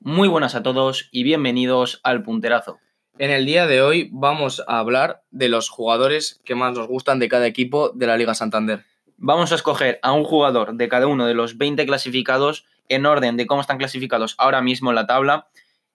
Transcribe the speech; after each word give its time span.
Muy 0.00 0.28
buenas 0.28 0.54
a 0.54 0.62
todos 0.62 1.08
y 1.10 1.24
bienvenidos 1.24 2.00
al 2.04 2.22
Punterazo. 2.22 2.78
En 3.18 3.32
el 3.32 3.44
día 3.44 3.66
de 3.66 3.82
hoy 3.82 4.08
vamos 4.12 4.62
a 4.68 4.78
hablar 4.78 5.24
de 5.32 5.48
los 5.48 5.68
jugadores 5.68 6.40
que 6.44 6.54
más 6.54 6.72
nos 6.72 6.86
gustan 6.86 7.18
de 7.18 7.28
cada 7.28 7.48
equipo 7.48 7.90
de 7.90 8.06
la 8.06 8.16
Liga 8.16 8.36
Santander. 8.36 8.84
Vamos 9.16 9.50
a 9.50 9.56
escoger 9.56 9.98
a 10.02 10.12
un 10.12 10.22
jugador 10.22 10.74
de 10.74 10.88
cada 10.88 11.08
uno 11.08 11.26
de 11.26 11.34
los 11.34 11.58
20 11.58 11.84
clasificados 11.84 12.64
en 12.88 13.06
orden 13.06 13.36
de 13.36 13.48
cómo 13.48 13.60
están 13.60 13.78
clasificados 13.78 14.36
ahora 14.38 14.62
mismo 14.62 14.90
en 14.90 14.94
la 14.94 15.08
tabla. 15.08 15.48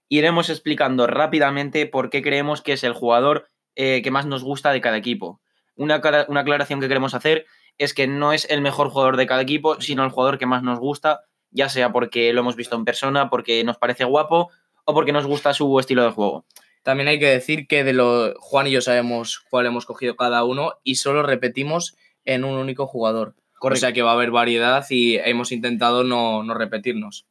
Iremos 0.09 0.49
explicando 0.49 1.07
rápidamente 1.07 1.85
por 1.85 2.09
qué 2.09 2.21
creemos 2.21 2.61
que 2.61 2.73
es 2.73 2.83
el 2.83 2.91
jugador 2.91 3.47
eh, 3.75 4.01
que 4.03 4.11
más 4.11 4.25
nos 4.25 4.43
gusta 4.43 4.73
de 4.73 4.81
cada 4.81 4.97
equipo. 4.97 5.39
Una, 5.77 6.01
una 6.27 6.41
aclaración 6.41 6.81
que 6.81 6.89
queremos 6.89 7.13
hacer 7.13 7.45
es 7.77 7.93
que 7.93 8.05
no 8.05 8.33
es 8.33 8.49
el 8.49 8.59
mejor 8.59 8.89
jugador 8.89 9.15
de 9.15 9.27
cada 9.27 9.41
equipo, 9.41 9.79
sino 9.79 10.03
el 10.03 10.11
jugador 10.11 10.37
que 10.37 10.45
más 10.45 10.61
nos 10.61 10.79
gusta 10.79 11.21
ya 11.53 11.69
sea 11.69 11.91
porque 11.91 12.33
lo 12.33 12.41
hemos 12.41 12.55
visto 12.55 12.75
en 12.75 12.85
persona, 12.85 13.29
porque 13.29 13.63
nos 13.63 13.77
parece 13.77 14.03
guapo 14.03 14.49
o 14.85 14.93
porque 14.93 15.13
nos 15.13 15.25
gusta 15.25 15.53
su 15.53 15.79
estilo 15.79 16.03
de 16.03 16.11
juego. 16.11 16.45
También 16.83 17.07
hay 17.07 17.19
que 17.19 17.27
decir 17.27 17.67
que 17.67 17.83
de 17.83 17.93
lo 17.93 18.33
Juan 18.39 18.67
y 18.67 18.71
yo 18.71 18.81
sabemos 18.81 19.41
cuál 19.49 19.65
hemos 19.65 19.85
cogido 19.85 20.17
cada 20.17 20.43
uno 20.43 20.73
y 20.83 20.95
solo 20.95 21.23
repetimos 21.23 21.95
en 22.25 22.43
un 22.43 22.57
único 22.57 22.87
jugador. 22.87 23.35
O 23.59 23.75
sea 23.77 23.93
que 23.93 24.01
va 24.01 24.11
a 24.11 24.15
haber 24.15 24.31
variedad 24.31 24.85
y 24.89 25.15
hemos 25.15 25.53
intentado 25.53 26.03
no, 26.03 26.43
repetirnos. 26.53 27.25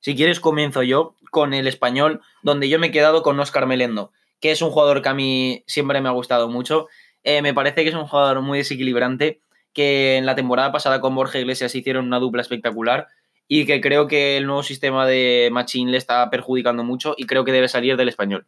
Si 0.00 0.16
quieres, 0.16 0.40
comienzo 0.40 0.82
yo 0.82 1.14
con 1.30 1.52
el 1.52 1.66
español, 1.66 2.22
donde 2.42 2.70
yo 2.70 2.78
me 2.78 2.86
he 2.86 2.90
quedado 2.90 3.22
con 3.22 3.38
Oscar 3.38 3.66
Melendo, 3.66 4.12
que 4.40 4.52
es 4.52 4.62
un 4.62 4.70
jugador 4.70 5.02
que 5.02 5.10
a 5.10 5.14
mí 5.14 5.62
siempre 5.66 6.00
me 6.00 6.08
ha 6.08 6.12
gustado 6.12 6.48
mucho. 6.48 6.88
Eh, 7.24 7.42
me 7.42 7.52
parece 7.52 7.82
que 7.82 7.90
es 7.90 7.94
un 7.94 8.06
jugador 8.06 8.40
muy 8.40 8.56
desequilibrante, 8.56 9.42
que 9.74 10.16
en 10.16 10.24
la 10.24 10.34
temporada 10.34 10.72
pasada 10.72 11.02
con 11.02 11.14
Borja 11.14 11.38
Iglesias 11.38 11.74
hicieron 11.74 12.06
una 12.06 12.18
dupla 12.18 12.40
espectacular 12.40 13.08
y 13.52 13.66
que 13.66 13.80
creo 13.80 14.06
que 14.06 14.36
el 14.36 14.46
nuevo 14.46 14.62
sistema 14.62 15.04
de 15.08 15.48
Machine 15.50 15.90
le 15.90 15.96
está 15.96 16.30
perjudicando 16.30 16.84
mucho 16.84 17.16
y 17.18 17.26
creo 17.26 17.44
que 17.44 17.50
debe 17.50 17.66
salir 17.66 17.96
del 17.96 18.08
español. 18.08 18.46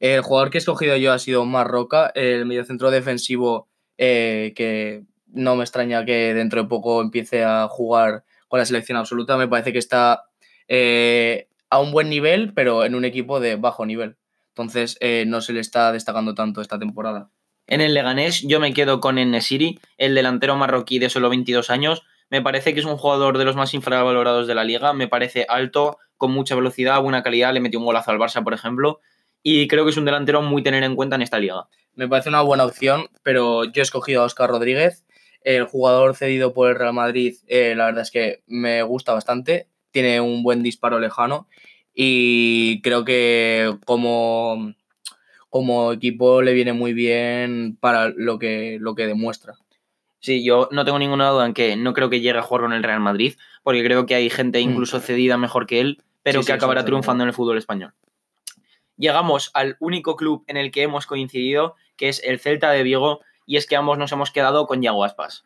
El 0.00 0.22
jugador 0.22 0.50
que 0.50 0.58
he 0.58 0.60
escogido 0.60 0.96
yo 0.96 1.12
ha 1.12 1.20
sido 1.20 1.44
Marroca, 1.44 2.10
el 2.16 2.44
mediocentro 2.44 2.90
defensivo 2.90 3.68
eh, 3.98 4.52
que 4.56 5.04
no 5.28 5.54
me 5.54 5.62
extraña 5.62 6.04
que 6.04 6.34
dentro 6.34 6.60
de 6.60 6.68
poco 6.68 7.00
empiece 7.02 7.44
a 7.44 7.68
jugar 7.68 8.24
con 8.48 8.58
la 8.58 8.66
selección 8.66 8.98
absoluta. 8.98 9.36
Me 9.36 9.46
parece 9.46 9.72
que 9.72 9.78
está 9.78 10.24
eh, 10.66 11.46
a 11.70 11.78
un 11.78 11.92
buen 11.92 12.10
nivel, 12.10 12.52
pero 12.52 12.84
en 12.84 12.96
un 12.96 13.04
equipo 13.04 13.38
de 13.38 13.54
bajo 13.54 13.86
nivel. 13.86 14.16
Entonces 14.48 14.98
eh, 14.98 15.22
no 15.28 15.40
se 15.40 15.52
le 15.52 15.60
está 15.60 15.92
destacando 15.92 16.34
tanto 16.34 16.60
esta 16.60 16.80
temporada. 16.80 17.30
En 17.68 17.80
el 17.80 17.94
Leganés 17.94 18.42
yo 18.42 18.58
me 18.58 18.74
quedo 18.74 18.98
con 18.98 19.18
Enesiri, 19.18 19.78
el 19.98 20.16
delantero 20.16 20.56
marroquí 20.56 20.98
de 20.98 21.10
solo 21.10 21.28
22 21.28 21.70
años, 21.70 22.02
me 22.28 22.42
parece 22.42 22.74
que 22.74 22.80
es 22.80 22.86
un 22.86 22.96
jugador 22.96 23.38
de 23.38 23.44
los 23.44 23.56
más 23.56 23.72
infravalorados 23.74 24.46
de 24.46 24.54
la 24.54 24.64
liga. 24.64 24.92
Me 24.92 25.08
parece 25.08 25.46
alto, 25.48 25.98
con 26.16 26.32
mucha 26.32 26.54
velocidad, 26.54 27.00
buena 27.00 27.22
calidad. 27.22 27.52
Le 27.52 27.60
metió 27.60 27.78
un 27.78 27.86
golazo 27.86 28.10
al 28.10 28.18
Barça, 28.18 28.42
por 28.42 28.54
ejemplo. 28.54 29.00
Y 29.42 29.68
creo 29.68 29.84
que 29.84 29.90
es 29.90 29.96
un 29.96 30.04
delantero 30.04 30.42
muy 30.42 30.62
tener 30.62 30.82
en 30.82 30.96
cuenta 30.96 31.16
en 31.16 31.22
esta 31.22 31.38
liga. 31.38 31.68
Me 31.94 32.08
parece 32.08 32.28
una 32.28 32.42
buena 32.42 32.64
opción, 32.64 33.08
pero 33.22 33.64
yo 33.64 33.80
he 33.80 33.82
escogido 33.82 34.22
a 34.22 34.24
Oscar 34.24 34.50
Rodríguez. 34.50 35.04
El 35.42 35.64
jugador 35.64 36.16
cedido 36.16 36.52
por 36.52 36.68
el 36.68 36.76
Real 36.76 36.92
Madrid, 36.92 37.36
eh, 37.46 37.74
la 37.76 37.86
verdad 37.86 38.02
es 38.02 38.10
que 38.10 38.42
me 38.46 38.82
gusta 38.82 39.12
bastante. 39.14 39.68
Tiene 39.92 40.20
un 40.20 40.42
buen 40.42 40.64
disparo 40.64 40.98
lejano. 40.98 41.48
Y 41.94 42.82
creo 42.82 43.04
que 43.04 43.78
como, 43.86 44.74
como 45.48 45.92
equipo 45.92 46.42
le 46.42 46.52
viene 46.52 46.72
muy 46.72 46.92
bien 46.92 47.78
para 47.80 48.08
lo 48.08 48.38
que, 48.40 48.78
lo 48.80 48.96
que 48.96 49.06
demuestra. 49.06 49.54
Sí, 50.26 50.42
yo 50.42 50.68
no 50.72 50.84
tengo 50.84 50.98
ninguna 50.98 51.30
duda 51.30 51.46
en 51.46 51.54
que 51.54 51.76
no 51.76 51.94
creo 51.94 52.10
que 52.10 52.20
llegue 52.20 52.36
a 52.36 52.42
jugar 52.42 52.62
con 52.62 52.72
el 52.72 52.82
Real 52.82 52.98
Madrid, 52.98 53.34
porque 53.62 53.84
creo 53.84 54.06
que 54.06 54.16
hay 54.16 54.28
gente 54.28 54.58
mm. 54.58 54.70
incluso 54.70 54.98
cedida 54.98 55.36
mejor 55.36 55.68
que 55.68 55.78
él, 55.80 56.02
pero 56.24 56.42
que 56.42 56.52
acabará 56.52 56.84
triunfando 56.84 57.22
en 57.22 57.28
el 57.28 57.32
fútbol 57.32 57.58
español. 57.58 57.94
Llegamos 58.96 59.52
al 59.54 59.76
único 59.78 60.16
club 60.16 60.42
en 60.48 60.56
el 60.56 60.72
que 60.72 60.82
hemos 60.82 61.06
coincidido, 61.06 61.76
que 61.96 62.08
es 62.08 62.20
el 62.24 62.40
Celta 62.40 62.72
de 62.72 62.82
Vigo, 62.82 63.20
y 63.46 63.56
es 63.56 63.68
que 63.68 63.76
ambos 63.76 63.98
nos 63.98 64.10
hemos 64.10 64.32
quedado 64.32 64.66
con 64.66 64.82
Yago 64.82 65.04
Aspas. 65.04 65.44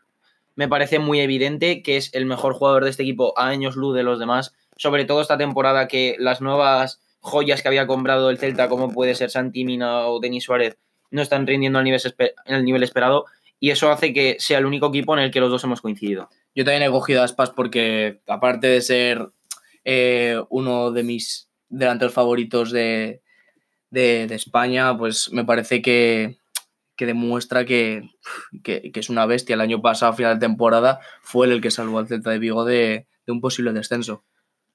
Me 0.54 0.66
parece 0.66 0.98
muy 0.98 1.20
evidente 1.20 1.82
que 1.82 1.98
es 1.98 2.14
el 2.14 2.24
mejor 2.24 2.54
jugador 2.54 2.84
de 2.84 2.88
este 2.88 3.02
equipo 3.02 3.38
a 3.38 3.48
años 3.48 3.76
luz 3.76 3.94
de 3.94 4.02
los 4.02 4.18
demás, 4.18 4.54
sobre 4.78 5.04
todo 5.04 5.20
esta 5.20 5.36
temporada 5.36 5.88
que 5.88 6.16
las 6.18 6.40
nuevas 6.40 7.02
joyas 7.20 7.60
que 7.60 7.68
había 7.68 7.86
comprado 7.86 8.30
el 8.30 8.38
Celta, 8.38 8.70
como 8.70 8.90
puede 8.90 9.14
ser 9.14 9.28
Santi 9.28 9.66
Mina 9.66 10.06
o 10.06 10.20
Denis 10.20 10.44
Suárez, 10.44 10.78
no 11.10 11.20
están 11.20 11.46
rindiendo 11.46 11.78
al 11.78 11.84
nivel, 11.84 12.00
al 12.46 12.64
nivel 12.64 12.82
esperado 12.82 13.26
y 13.60 13.70
eso 13.70 13.92
hace 13.92 14.14
que 14.14 14.36
sea 14.40 14.58
el 14.58 14.66
único 14.66 14.88
equipo 14.88 15.14
en 15.14 15.22
el 15.22 15.30
que 15.30 15.38
los 15.38 15.50
dos 15.50 15.62
hemos 15.64 15.82
coincidido. 15.82 16.30
Yo 16.54 16.64
también 16.64 16.82
he 16.82 16.90
cogido 16.90 17.20
a 17.20 17.24
Aspas 17.24 17.50
porque, 17.50 18.22
aparte 18.26 18.66
de 18.66 18.80
ser 18.80 19.28
eh, 19.84 20.40
uno 20.48 20.90
de 20.90 21.04
mis 21.04 21.50
delanteros 21.68 22.14
favoritos 22.14 22.72
de, 22.72 23.20
España, 23.92 24.96
pues 24.96 25.30
me 25.32 25.44
parece 25.44 25.82
que, 25.82 26.38
demuestra 26.98 27.66
que, 27.66 28.08
es 28.64 29.10
una 29.10 29.26
bestia. 29.26 29.54
El 29.54 29.60
año 29.60 29.82
pasado, 29.82 30.12
a 30.12 30.16
final 30.16 30.38
de 30.38 30.46
temporada, 30.46 31.00
fue 31.20 31.46
el 31.46 31.60
que 31.60 31.70
salvó 31.70 31.98
al 31.98 32.08
Celta 32.08 32.30
de 32.30 32.38
Vigo 32.38 32.64
de, 32.64 33.06
de 33.26 33.32
un 33.32 33.42
posible 33.42 33.72
descenso. 33.72 34.24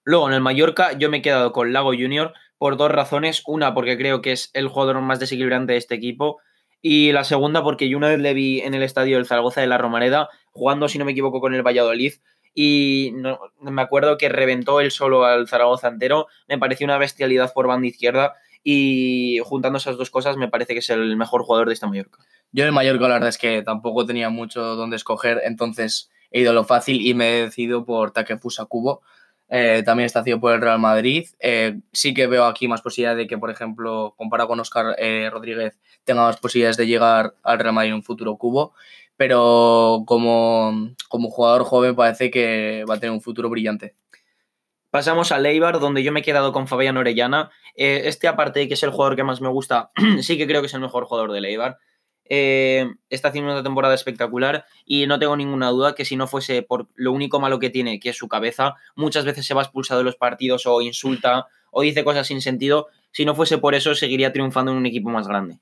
Luego, 0.03 0.27
en 0.27 0.35
el 0.35 0.41
Mallorca, 0.41 0.93
yo 0.93 1.09
me 1.09 1.17
he 1.17 1.21
quedado 1.23 1.51
con 1.51 1.73
Lago 1.73 1.89
Junior 1.89 2.33
por 2.59 2.77
dos 2.77 2.91
razones. 2.91 3.41
Una, 3.47 3.73
porque 3.73 3.97
creo 3.97 4.21
que 4.21 4.31
es 4.31 4.51
el 4.53 4.67
jugador 4.67 5.01
más 5.01 5.19
desequilibrante 5.19 5.73
de 5.73 5.79
este 5.79 5.95
equipo. 5.95 6.39
Y 6.87 7.13
la 7.13 7.23
segunda, 7.23 7.63
porque 7.63 7.89
yo 7.89 7.97
una 7.97 8.09
vez 8.09 8.19
le 8.19 8.35
vi 8.35 8.61
en 8.61 8.75
el 8.75 8.83
estadio 8.83 9.15
del 9.15 9.25
Zaragoza 9.25 9.59
de 9.59 9.65
la 9.65 9.79
Romareda, 9.79 10.29
jugando, 10.51 10.87
si 10.87 10.99
no 10.99 11.05
me 11.05 11.13
equivoco, 11.13 11.41
con 11.41 11.55
el 11.55 11.63
Valladolid, 11.63 12.13
y 12.53 13.11
no, 13.15 13.39
me 13.59 13.81
acuerdo 13.81 14.19
que 14.19 14.29
reventó 14.29 14.81
él 14.81 14.91
solo 14.91 15.25
al 15.25 15.47
Zaragoza 15.47 15.87
entero. 15.87 16.27
Me 16.47 16.59
pareció 16.59 16.85
una 16.85 16.99
bestialidad 16.99 17.51
por 17.53 17.65
banda 17.65 17.87
izquierda. 17.87 18.35
Y 18.63 19.39
juntando 19.45 19.77
esas 19.77 19.97
dos 19.97 20.11
cosas, 20.11 20.37
me 20.37 20.47
parece 20.47 20.73
que 20.73 20.79
es 20.79 20.89
el 20.91 21.17
mejor 21.17 21.41
jugador 21.41 21.69
de 21.69 21.73
esta 21.73 21.87
Mallorca. 21.87 22.19
Yo 22.51 22.61
en 22.61 22.67
el 22.67 22.73
Mallorca, 22.73 23.07
la 23.07 23.15
verdad 23.15 23.29
es 23.29 23.39
que 23.39 23.63
tampoco 23.63 24.05
tenía 24.05 24.29
mucho 24.29 24.61
donde 24.75 24.95
escoger, 24.95 25.41
entonces 25.43 26.11
he 26.29 26.41
ido 26.41 26.51
a 26.51 26.53
lo 26.53 26.65
fácil 26.65 27.01
y 27.01 27.15
me 27.15 27.39
he 27.39 27.41
decidido 27.45 27.83
por 27.83 28.11
Takefusa 28.11 28.65
Cubo. 28.65 29.01
Eh, 29.57 29.83
también 29.83 30.05
está 30.05 30.19
haciendo 30.19 30.41
por 30.41 30.51
el 30.51 30.59
Real 30.59 30.79
Madrid. 30.79 31.27
Eh, 31.39 31.79
sí 31.93 32.13
que 32.13 32.27
veo 32.27 32.43
aquí 32.43 32.67
más 32.67 32.81
posibilidad 32.81 33.15
de 33.15 33.25
que, 33.25 33.37
por 33.37 33.49
ejemplo, 33.49 34.13
comparado 34.17 34.49
con 34.49 34.59
Oscar 34.59 34.97
eh, 34.97 35.29
Rodríguez, 35.31 35.79
tenga 36.03 36.23
más 36.23 36.35
posibilidades 36.35 36.75
de 36.75 36.87
llegar 36.87 37.35
al 37.41 37.59
Real 37.59 37.73
Madrid 37.73 37.91
en 37.91 37.95
un 37.95 38.03
futuro 38.03 38.35
cubo. 38.35 38.73
Pero 39.15 40.03
como, 40.05 40.89
como 41.07 41.29
jugador 41.29 41.63
joven 41.63 41.95
parece 41.95 42.29
que 42.31 42.83
va 42.89 42.95
a 42.95 42.99
tener 42.99 43.13
un 43.13 43.21
futuro 43.21 43.49
brillante. 43.49 43.95
Pasamos 44.91 45.31
a 45.31 45.39
Leibar, 45.39 45.79
donde 45.79 46.03
yo 46.03 46.11
me 46.11 46.19
he 46.19 46.23
quedado 46.23 46.51
con 46.51 46.67
Fabián 46.67 46.97
Orellana. 46.97 47.49
este, 47.75 48.27
aparte 48.27 48.59
de 48.59 48.67
que 48.67 48.73
es 48.73 48.83
el 48.83 48.91
jugador 48.91 49.15
que 49.15 49.23
más 49.23 49.39
me 49.39 49.47
gusta, 49.47 49.91
sí 50.21 50.37
que 50.37 50.47
creo 50.47 50.59
que 50.59 50.67
es 50.67 50.73
el 50.73 50.81
mejor 50.81 51.05
jugador 51.05 51.31
de 51.31 51.39
Leibar. 51.39 51.77
Eh, 52.27 52.87
está 53.09 53.29
haciendo 53.29 53.51
una 53.51 53.63
temporada 53.63 53.93
espectacular 53.93 54.65
y 54.85 55.05
no 55.05 55.19
tengo 55.19 55.37
ninguna 55.37 55.69
duda 55.69 55.93
que 55.93 56.05
si 56.05 56.15
no 56.15 56.27
fuese 56.27 56.63
por 56.63 56.87
lo 56.95 57.11
único 57.11 57.39
malo 57.39 57.59
que 57.59 57.69
tiene, 57.69 57.99
que 57.99 58.09
es 58.09 58.17
su 58.17 58.27
cabeza, 58.27 58.75
muchas 58.95 59.25
veces 59.25 59.45
se 59.45 59.53
va 59.53 59.61
expulsado 59.61 59.99
de 59.99 60.05
los 60.05 60.15
partidos 60.15 60.65
o 60.65 60.81
insulta 60.81 61.47
o 61.71 61.81
dice 61.81 62.03
cosas 62.03 62.27
sin 62.27 62.41
sentido. 62.41 62.87
Si 63.11 63.25
no 63.25 63.35
fuese 63.35 63.57
por 63.57 63.75
eso, 63.75 63.95
seguiría 63.95 64.33
triunfando 64.33 64.71
en 64.71 64.77
un 64.77 64.85
equipo 64.85 65.09
más 65.09 65.27
grande. 65.27 65.59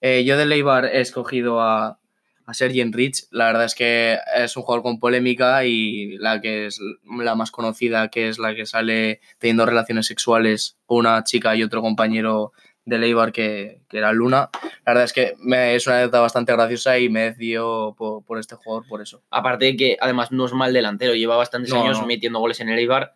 Eh, 0.00 0.24
yo 0.24 0.36
de 0.36 0.46
Leibar 0.46 0.86
he 0.86 1.00
escogido 1.00 1.60
a, 1.60 1.98
a 2.46 2.54
Sergio 2.54 2.84
Rich. 2.90 3.26
La 3.30 3.46
verdad 3.46 3.64
es 3.64 3.74
que 3.74 4.18
es 4.36 4.56
un 4.56 4.62
jugador 4.62 4.82
con 4.82 4.98
polémica 4.98 5.64
y 5.64 6.16
la 6.18 6.40
que 6.40 6.66
es 6.66 6.80
la 7.18 7.34
más 7.34 7.50
conocida, 7.50 8.08
que 8.08 8.28
es 8.28 8.38
la 8.38 8.54
que 8.54 8.66
sale 8.66 9.20
teniendo 9.38 9.66
relaciones 9.66 10.06
sexuales 10.06 10.78
con 10.86 10.98
una 10.98 11.22
chica 11.24 11.54
y 11.56 11.62
otro 11.62 11.82
compañero 11.82 12.52
de 12.86 12.98
Leibar 12.98 13.32
que, 13.32 13.82
era 13.92 14.12
Luna. 14.12 14.48
La 14.84 14.92
verdad 14.92 15.04
es 15.04 15.12
que 15.12 15.34
me, 15.40 15.74
es 15.74 15.86
una 15.86 15.96
anécdota 15.96 16.20
bastante 16.20 16.52
graciosa 16.52 16.98
y 16.98 17.08
me 17.08 17.22
decidió 17.24 17.94
por, 17.98 18.38
este 18.38 18.54
jugador 18.54 18.86
por 18.88 19.02
eso. 19.02 19.22
Aparte 19.30 19.66
de 19.66 19.76
que 19.76 19.96
además 20.00 20.32
no 20.32 20.46
es 20.46 20.52
mal 20.52 20.72
delantero, 20.72 21.14
lleva 21.14 21.36
bastantes 21.36 21.72
años 21.72 22.06
metiendo 22.06 22.38
goles 22.38 22.60
en 22.60 22.70
el 22.70 22.78
Eibar 22.78 23.14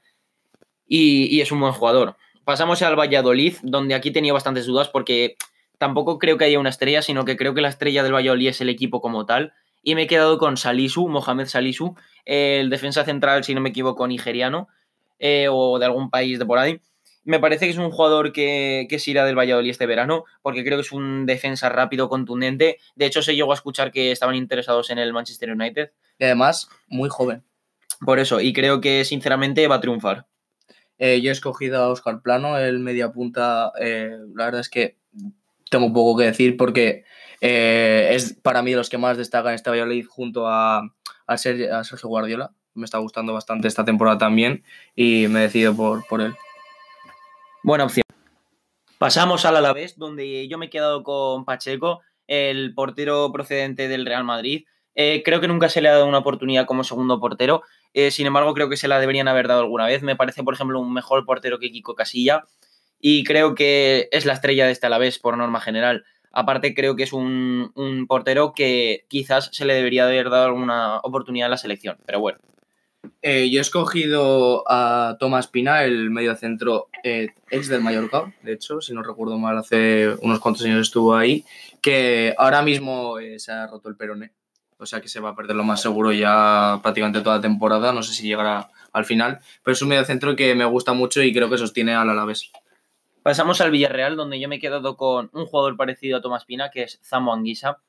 y, 0.86 1.41
es 1.41 1.50
un 1.53 1.60
buen 1.60 1.72
jugador. 1.72 2.16
Pasamos 2.44 2.83
al 2.83 2.98
Valladolid, 2.98 3.54
donde 3.62 3.94
aquí 3.94 4.10
tenía 4.10 4.33
bastantes 4.33 4.66
dudas 4.66 4.89
porque 4.89 5.36
tampoco 5.78 6.18
creo 6.18 6.36
que 6.36 6.44
haya 6.44 6.59
una 6.59 6.68
estrella, 6.68 7.00
sino 7.00 7.24
que 7.24 7.36
creo 7.36 7.54
que 7.54 7.60
la 7.60 7.68
estrella 7.68 8.03
del 8.03 8.12
Valladolid 8.12 8.48
es 8.48 8.60
el 8.60 8.68
equipo 8.68 9.00
como 9.00 9.24
tal. 9.24 9.53
Y 9.83 9.94
me 9.94 10.03
he 10.03 10.06
quedado 10.09 10.36
con 10.39 10.56
Salisu, 10.56 11.09
Mohamed 11.09 11.47
Salisu, 11.47 11.94
el 12.24 12.68
defensa 12.71 13.04
central, 13.04 13.44
si 13.44 13.54
no 13.54 13.60
me 13.60 13.71
equivoco, 13.71 14.06
nigeriano, 14.06 14.68
eh, 15.21 15.47
o 15.50 15.78
de 15.78 15.86
algún 15.86 16.10
país 16.10 16.39
de 16.39 16.44
por 16.44 16.59
ahí 16.59 16.80
me 17.24 17.38
parece 17.38 17.66
que 17.66 17.72
es 17.72 17.78
un 17.78 17.90
jugador 17.90 18.32
que, 18.32 18.86
que 18.88 18.98
se 18.98 19.10
irá 19.10 19.24
del 19.24 19.38
Valladolid 19.38 19.70
este 19.70 19.86
verano, 19.86 20.24
porque 20.42 20.64
creo 20.64 20.78
que 20.78 20.82
es 20.82 20.92
un 20.92 21.26
defensa 21.26 21.68
rápido, 21.68 22.08
contundente. 22.08 22.78
De 22.94 23.06
hecho, 23.06 23.22
se 23.22 23.34
llegó 23.34 23.52
a 23.52 23.54
escuchar 23.54 23.92
que 23.92 24.12
estaban 24.12 24.34
interesados 24.34 24.90
en 24.90 24.98
el 24.98 25.12
Manchester 25.12 25.50
United. 25.50 25.92
Y 26.18 26.24
además, 26.24 26.68
muy 26.88 27.08
joven. 27.08 27.44
Por 28.04 28.18
eso, 28.18 28.40
y 28.40 28.52
creo 28.52 28.80
que 28.80 29.04
sinceramente 29.04 29.68
va 29.68 29.76
a 29.76 29.80
triunfar. 29.80 30.26
Eh, 30.98 31.20
yo 31.20 31.30
he 31.30 31.32
escogido 31.32 31.82
a 31.82 31.88
Oscar 31.88 32.22
Plano, 32.22 32.58
el 32.58 32.78
media 32.78 33.12
punta. 33.12 33.72
Eh, 33.80 34.16
la 34.34 34.44
verdad 34.46 34.60
es 34.60 34.68
que 34.68 34.98
tengo 35.70 35.92
poco 35.92 36.18
que 36.18 36.26
decir 36.26 36.56
porque 36.56 37.04
eh, 37.40 38.10
es 38.12 38.34
para 38.34 38.62
mí 38.62 38.72
de 38.72 38.76
los 38.76 38.90
que 38.90 38.98
más 38.98 39.16
destacan 39.16 39.54
este 39.54 39.70
Valladolid 39.70 40.06
junto 40.06 40.46
a, 40.46 40.82
a, 41.26 41.38
Sergio, 41.38 42.08
Guardiola. 42.08 42.52
Me 42.74 42.84
está 42.84 42.98
gustando 42.98 43.32
bastante 43.32 43.66
esta 43.68 43.84
temporada 43.84 44.18
también 44.18 44.62
y 44.94 45.26
me 45.28 45.40
decido 45.40 45.74
por, 45.74 46.06
por 46.06 46.20
él. 46.20 46.34
Buena 47.62 47.84
opción. 47.84 48.04
Pasamos 48.98 49.45
al 49.45 49.57
Alavés, 49.57 49.98
donde 49.98 50.48
yo 50.48 50.57
me 50.57 50.66
he 50.66 50.71
quedado 50.71 51.03
con 51.03 51.45
Pacheco, 51.45 52.01
el 52.27 52.74
portero 52.74 53.30
procedente 53.33 53.86
del 53.86 54.07
Real 54.07 54.24
Madrid. 54.24 54.65
Eh, 54.95 55.22
creo 55.24 55.41
que 55.41 55.48
nunca 55.48 55.68
se 55.68 55.83
le 55.83 55.89
ha 55.89 55.92
dado 55.92 56.07
una 56.07 56.18
oportunidad 56.18 56.65
como 56.65 56.84
segundo 56.84 57.21
portero. 57.21 57.62
Eh, 57.92 58.10
sin 58.10 58.27
embargo, 58.27 58.54
creo 58.54 58.71
que 58.71 58.77
se 58.77 58.89
la 58.89 58.98
deberían 58.98 59.28
haber 59.28 59.47
dado 59.47 59.60
alguna 59.60 59.86
vez. 59.86 60.03
Me 60.03 60.16
parece, 60.16 60.42
por 60.42 60.54
ejemplo, 60.54 60.80
un 60.80 60.92
mejor 60.92 61.27
portero 61.27 61.59
que 61.59 61.71
Kiko 61.71 61.95
Casilla. 61.95 62.45
Y 62.98 63.24
creo 63.24 63.54
que 63.54 64.09
es 64.10 64.24
la 64.24 64.33
estrella 64.33 64.65
de 64.65 64.72
este 64.72 64.86
Alavés 64.86 65.18
por 65.18 65.36
norma 65.36 65.60
general. 65.60 66.04
Aparte, 66.33 66.74
creo 66.74 66.97
que 66.97 67.03
es 67.03 67.13
un, 67.13 67.72
un 67.74 68.06
portero 68.06 68.53
que 68.54 69.04
quizás 69.09 69.51
se 69.53 69.65
le 69.66 69.74
debería 69.74 70.04
haber 70.04 70.30
dado 70.30 70.47
alguna 70.47 70.98
oportunidad 70.98 71.47
en 71.47 71.51
la 71.53 71.56
selección. 71.59 71.98
Pero 72.06 72.21
bueno, 72.21 72.39
eh, 73.22 73.50
yo 73.50 73.58
he 73.58 73.60
escogido 73.60 74.64
a 74.66 75.16
Tomás 75.18 75.47
Pina, 75.47 75.84
el 75.84 76.10
mediocentro 76.10 76.88
eh, 77.04 77.28
ex 77.50 77.68
del 77.68 77.82
Mallorca, 77.82 78.32
de 78.42 78.54
hecho, 78.54 78.80
si 78.80 78.94
no 78.94 79.02
recuerdo 79.02 79.38
mal, 79.38 79.58
hace 79.58 80.08
unos 80.22 80.41
cuantos 80.41 80.64
años 80.64 80.80
estuvo 80.80 81.14
ahí, 81.14 81.44
que 81.82 82.34
ahora 82.38 82.62
mismo 82.62 83.18
eh, 83.18 83.38
se 83.38 83.52
ha 83.52 83.66
roto 83.66 83.91
el 83.91 83.97
perone, 83.97 84.32
o 84.78 84.86
sea 84.86 85.00
que 85.02 85.08
se 85.08 85.20
va 85.20 85.30
a 85.30 85.36
perder 85.36 85.56
lo 85.56 85.64
más 85.64 85.82
seguro 85.82 86.12
ya 86.12 86.80
prácticamente 86.82 87.20
toda 87.20 87.36
la 87.36 87.42
temporada, 87.42 87.92
no 87.92 88.02
sé 88.02 88.14
si 88.14 88.26
llegará 88.26 88.70
al 88.92 89.04
final, 89.04 89.41
pero 89.62 89.74
es 89.74 89.82
un 89.82 89.88
mediocentro 89.88 90.34
que 90.34 90.54
me 90.54 90.64
gusta 90.64 90.94
mucho 90.94 91.22
y 91.22 91.32
creo 91.32 91.50
que 91.50 91.58
sostiene 91.58 91.94
al 91.94 92.08
Alavés. 92.08 92.50
Pasamos 93.22 93.60
al 93.60 93.70
Villarreal, 93.70 94.16
donde 94.16 94.41
yo 94.41 94.48
me 94.48 94.56
he 94.56 94.60
quedado 94.60 94.96
con 94.96 95.28
un 95.34 95.44
jugador 95.44 95.76
parecido 95.76 96.16
a 96.16 96.22
Tomás 96.22 96.46
Pina, 96.46 96.70
que 96.70 96.84
es 96.84 96.98
Zamo 97.03 97.34
Anguisa 97.34 97.80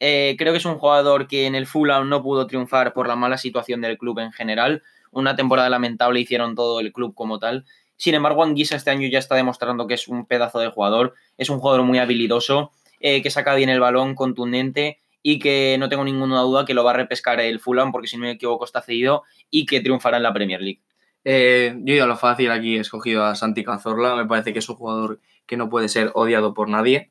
eh, 0.00 0.34
creo 0.38 0.54
que 0.54 0.58
es 0.58 0.64
un 0.64 0.78
jugador 0.78 1.28
que 1.28 1.46
en 1.46 1.54
el 1.54 1.66
Fulham 1.66 2.08
no 2.08 2.22
pudo 2.22 2.46
triunfar 2.46 2.94
por 2.94 3.06
la 3.06 3.16
mala 3.16 3.36
situación 3.36 3.82
del 3.82 3.98
club 3.98 4.18
en 4.18 4.32
general. 4.32 4.82
Una 5.12 5.36
temporada 5.36 5.68
lamentable 5.68 6.20
hicieron 6.20 6.54
todo 6.54 6.80
el 6.80 6.90
club 6.92 7.14
como 7.14 7.38
tal. 7.38 7.66
Sin 7.96 8.14
embargo, 8.14 8.42
Anguisa 8.42 8.76
este 8.76 8.90
año 8.90 9.06
ya 9.08 9.18
está 9.18 9.34
demostrando 9.34 9.86
que 9.86 9.94
es 9.94 10.08
un 10.08 10.24
pedazo 10.24 10.58
de 10.58 10.68
jugador. 10.68 11.14
Es 11.36 11.50
un 11.50 11.58
jugador 11.58 11.84
muy 11.84 11.98
habilidoso, 11.98 12.72
eh, 12.98 13.22
que 13.22 13.28
saca 13.28 13.54
bien 13.54 13.68
el 13.68 13.78
balón, 13.78 14.14
contundente 14.14 14.98
y 15.22 15.38
que 15.38 15.76
no 15.78 15.90
tengo 15.90 16.02
ninguna 16.02 16.40
duda 16.40 16.64
que 16.64 16.72
lo 16.72 16.82
va 16.82 16.92
a 16.92 16.94
repescar 16.94 17.38
el 17.40 17.60
Fulham 17.60 17.92
porque 17.92 18.08
si 18.08 18.16
no 18.16 18.22
me 18.22 18.30
equivoco 18.30 18.64
está 18.64 18.80
cedido 18.80 19.24
y 19.50 19.66
que 19.66 19.80
triunfará 19.80 20.16
en 20.16 20.22
la 20.22 20.32
Premier 20.32 20.62
League. 20.62 20.80
Eh, 21.24 21.74
yo 21.80 21.92
he 21.92 21.96
ido 21.96 22.04
a 22.04 22.08
lo 22.08 22.16
fácil 22.16 22.50
aquí, 22.50 22.78
he 22.78 22.80
escogido 22.80 23.22
a 23.24 23.34
Santi 23.34 23.64
Cazorla. 23.64 24.16
Me 24.16 24.24
parece 24.24 24.54
que 24.54 24.60
es 24.60 24.68
un 24.70 24.76
jugador 24.76 25.20
que 25.44 25.58
no 25.58 25.68
puede 25.68 25.90
ser 25.90 26.10
odiado 26.14 26.54
por 26.54 26.70
nadie 26.70 27.10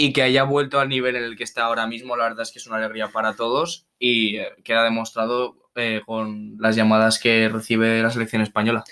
y 0.00 0.12
que 0.12 0.22
haya 0.22 0.44
vuelto 0.44 0.78
al 0.78 0.88
nivel 0.88 1.16
en 1.16 1.24
el 1.24 1.36
que 1.36 1.42
está 1.42 1.64
ahora 1.64 1.88
mismo, 1.88 2.16
la 2.16 2.22
verdad 2.22 2.42
es 2.42 2.52
que 2.52 2.60
es 2.60 2.68
una 2.68 2.76
alegría 2.76 3.08
para 3.08 3.34
todos 3.34 3.88
y 3.98 4.36
eh, 4.36 4.52
queda 4.62 4.84
demostrado 4.84 5.56
eh, 5.74 6.02
con 6.06 6.56
las 6.60 6.76
llamadas 6.76 7.18
que 7.18 7.48
recibe 7.48 8.00
la 8.00 8.12
selección 8.12 8.40
española. 8.40 8.84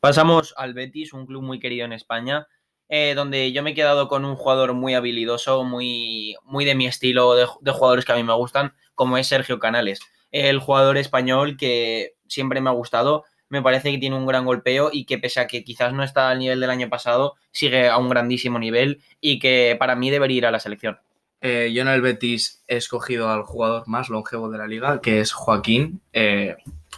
Pasamos 0.00 0.52
al 0.56 0.74
Betis, 0.74 1.12
un 1.12 1.24
club 1.24 1.44
muy 1.44 1.60
querido 1.60 1.84
en 1.84 1.92
España, 1.92 2.48
eh, 2.88 3.14
donde 3.14 3.52
yo 3.52 3.62
me 3.62 3.70
he 3.70 3.74
quedado 3.74 4.08
con 4.08 4.24
un 4.24 4.34
jugador 4.34 4.74
muy 4.74 4.94
habilidoso, 4.94 5.62
muy, 5.62 6.34
muy 6.42 6.64
de 6.64 6.74
mi 6.74 6.88
estilo 6.88 7.36
de, 7.36 7.46
de, 7.60 7.70
jugadores 7.70 8.04
que 8.04 8.10
a 8.10 8.16
mí 8.16 8.24
me 8.24 8.34
gustan, 8.34 8.74
como 8.96 9.18
es 9.18 9.28
Sergio 9.28 9.60
Canales, 9.60 10.00
el 10.32 10.58
jugador 10.58 10.96
español 10.96 11.56
que 11.56 12.16
siempre 12.26 12.60
me 12.60 12.70
ha 12.70 12.72
gustado 12.72 13.24
me 13.50 13.62
parece 13.62 13.90
que 13.90 13.98
tiene 13.98 14.16
un 14.16 14.26
gran 14.26 14.44
golpeo 14.44 14.90
y 14.92 15.04
que 15.04 15.18
pese 15.18 15.40
a 15.40 15.46
que 15.46 15.64
quizás 15.64 15.92
no 15.92 16.02
está 16.02 16.30
al 16.30 16.38
nivel 16.38 16.60
del 16.60 16.70
año 16.70 16.88
pasado, 16.88 17.34
sigue 17.50 17.88
a 17.88 17.98
un 17.98 18.08
grandísimo 18.08 18.58
nivel 18.58 19.02
y 19.20 19.38
que 19.38 19.76
para 19.78 19.96
mí 19.96 20.08
debería 20.08 20.38
ir 20.38 20.46
a 20.46 20.50
la 20.50 20.60
selección. 20.60 20.98
Eh, 21.42 21.72
yo 21.74 21.82
en 21.82 21.88
el 21.88 22.00
Betis 22.00 22.62
he 22.68 22.76
escogido 22.76 23.28
al 23.30 23.42
jugador 23.42 23.88
más 23.88 24.08
longevo 24.08 24.50
de 24.50 24.58
la 24.58 24.66
liga, 24.66 25.00
que 25.00 25.20
es 25.20 25.32
Joaquín. 25.32 26.00
Eh, 26.12 26.56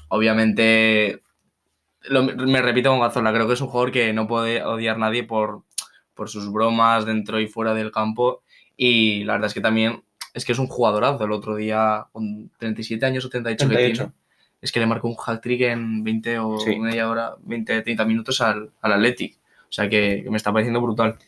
obviamente, 0.09 1.23
me 2.11 2.61
repito 2.61 2.91
con 2.91 3.01
Gazola, 3.01 3.33
creo 3.33 3.47
que 3.47 3.55
es 3.55 3.61
un 3.61 3.69
jugador 3.69 3.93
que 3.93 4.13
no 4.13 4.27
puede 4.27 4.63
odiar 4.63 4.99
nadie 4.99 5.25
por, 5.25 5.63
por 6.15 6.29
sus 6.29 6.53
bromas 6.53 7.07
dentro 7.07 7.41
y 7.41 7.47
fuera 7.47 7.73
del 7.73 7.93
campo. 7.93 8.43
Y 8.77 9.25
la 9.25 9.35
verdad 9.35 9.47
es 9.47 9.55
que 9.55 9.61
también 9.61 10.03
es 10.35 10.45
que 10.45 10.53
es 10.53 10.59
un 10.59 10.67
jugadorazo. 10.67 11.25
El 11.25 11.33
otro 11.33 11.55
día, 11.57 12.07
con 12.13 12.51
37 12.59 13.07
años 13.07 13.25
o 13.25 13.31
38, 13.31 13.67
38. 13.67 14.03
que 14.03 14.03
tiene, 14.03 14.13
es 14.63 14.71
que 14.71 14.79
le 14.79 14.87
marcó 14.87 15.09
un 15.09 15.17
hat-trick 15.19 15.63
en 15.63 16.05
20 16.05 16.39
o 16.39 16.57
media 16.79 17.11
hora, 17.11 17.35
20, 17.41 17.83
30 17.83 18.05
minutos 18.05 18.41
al, 18.41 18.71
al 18.81 18.93
Athletic. 18.93 19.37
O 19.69 19.73
sea 19.73 19.89
que, 19.89 20.23
que, 20.23 20.31
me 20.31 20.37
está 20.37 20.53
pareciendo 20.53 20.81
brutal. 20.81 21.19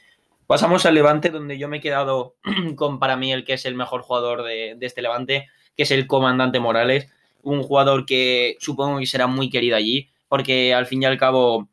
Pasamos 0.47 0.87
al 0.87 0.95
Levante, 0.95 1.31
donde 1.31 1.59
yo 1.59 1.69
me 1.69 1.79
he 1.79 1.81
quedado 1.81 2.37
con 2.77 3.01
para 3.01 3.17
mí 3.17 3.33
el 3.33 3.45
que 3.45 3.55
es 3.55 3.67
el 3.67 3.75
mejor 3.75 4.03
jugador 4.03 4.45
de, 4.45 4.77
de 4.79 4.87
este 4.87 5.03
Levante, 5.03 5.49
que 5.77 5.83
es 5.83 5.91
el 5.91 6.07
comandante 6.07 6.61
Morales. 6.61 7.11
Un 7.43 7.63
jugador 7.65 8.07
que 8.07 8.57
supongo 8.61 9.01
que 9.01 9.07
será 9.07 9.27
muy 9.27 9.51
querido 9.51 9.77
allí, 9.77 10.11
porque 10.29 10.73
al 10.73 10.87
fin 10.87 11.03
y 11.03 11.07
al 11.07 11.19
cabo 11.19 11.69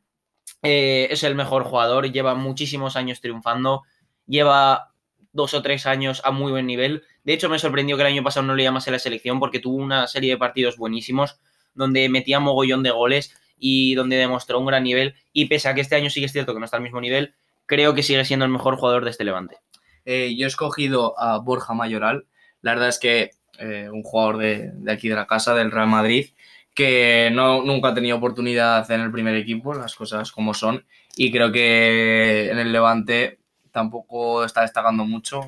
eh, 0.63 1.07
es 1.11 1.23
el 1.23 1.35
mejor 1.35 1.63
jugador, 1.63 2.11
lleva 2.11 2.33
muchísimos 2.33 2.95
años 2.95 3.21
triunfando, 3.21 3.83
lleva 4.25 4.93
dos 5.31 5.53
o 5.53 5.61
tres 5.61 5.85
años 5.85 6.21
a 6.25 6.31
muy 6.31 6.51
buen 6.51 6.65
nivel. 6.65 7.03
De 7.23 7.33
hecho, 7.33 7.49
me 7.49 7.59
sorprendió 7.59 7.97
que 7.97 8.01
el 8.01 8.07
año 8.07 8.23
pasado 8.23 8.47
no 8.47 8.55
le 8.55 8.63
llamase 8.63 8.89
a 8.89 8.93
la 8.93 8.99
selección 8.99 9.39
porque 9.39 9.59
tuvo 9.59 9.75
una 9.75 10.07
serie 10.07 10.31
de 10.31 10.37
partidos 10.37 10.77
buenísimos 10.77 11.39
donde 11.73 12.09
metía 12.09 12.39
mogollón 12.39 12.83
de 12.83 12.91
goles 12.91 13.35
y 13.57 13.95
donde 13.95 14.17
demostró 14.17 14.59
un 14.59 14.65
gran 14.65 14.83
nivel. 14.83 15.15
Y 15.31 15.45
pese 15.45 15.69
a 15.69 15.75
que 15.75 15.81
este 15.81 15.95
año 15.95 16.09
sí 16.09 16.19
que 16.19 16.25
es 16.25 16.31
cierto 16.31 16.53
que 16.53 16.59
no 16.59 16.65
está 16.65 16.77
al 16.77 16.83
mismo 16.83 16.99
nivel, 16.99 17.33
creo 17.65 17.93
que 17.93 18.03
sigue 18.03 18.25
siendo 18.25 18.45
el 18.45 18.51
mejor 18.51 18.75
jugador 18.75 19.05
de 19.05 19.11
este 19.11 19.23
Levante. 19.23 19.57
Eh, 20.05 20.35
yo 20.35 20.45
he 20.45 20.47
escogido 20.47 21.17
a 21.19 21.37
Borja 21.37 21.73
Mayoral. 21.73 22.25
La 22.61 22.73
verdad 22.73 22.89
es 22.89 22.99
que 22.99 23.31
eh, 23.59 23.89
un 23.91 24.03
jugador 24.03 24.37
de, 24.37 24.71
aquí 24.91 25.07
de 25.07 25.15
la 25.15 25.27
casa, 25.27 25.53
del 25.53 25.71
Real 25.71 25.87
Madrid, 25.87 26.31
que 26.73 27.29
no, 27.31 27.63
nunca 27.63 27.89
ha 27.89 27.93
tenido 27.93 28.17
oportunidad 28.17 28.89
en 28.89 29.01
el 29.01 29.11
primer 29.11 29.35
equipo, 29.35 29.73
las 29.73 29.95
cosas 29.95 30.31
como 30.31 30.53
son. 30.53 30.85
Y 31.15 31.31
creo 31.31 31.51
que 31.51 32.49
en 32.49 32.57
el 32.57 32.71
Levante 32.71 33.39
tampoco 33.71 34.43
está 34.43 34.61
destacando 34.61 35.05
mucho. 35.05 35.41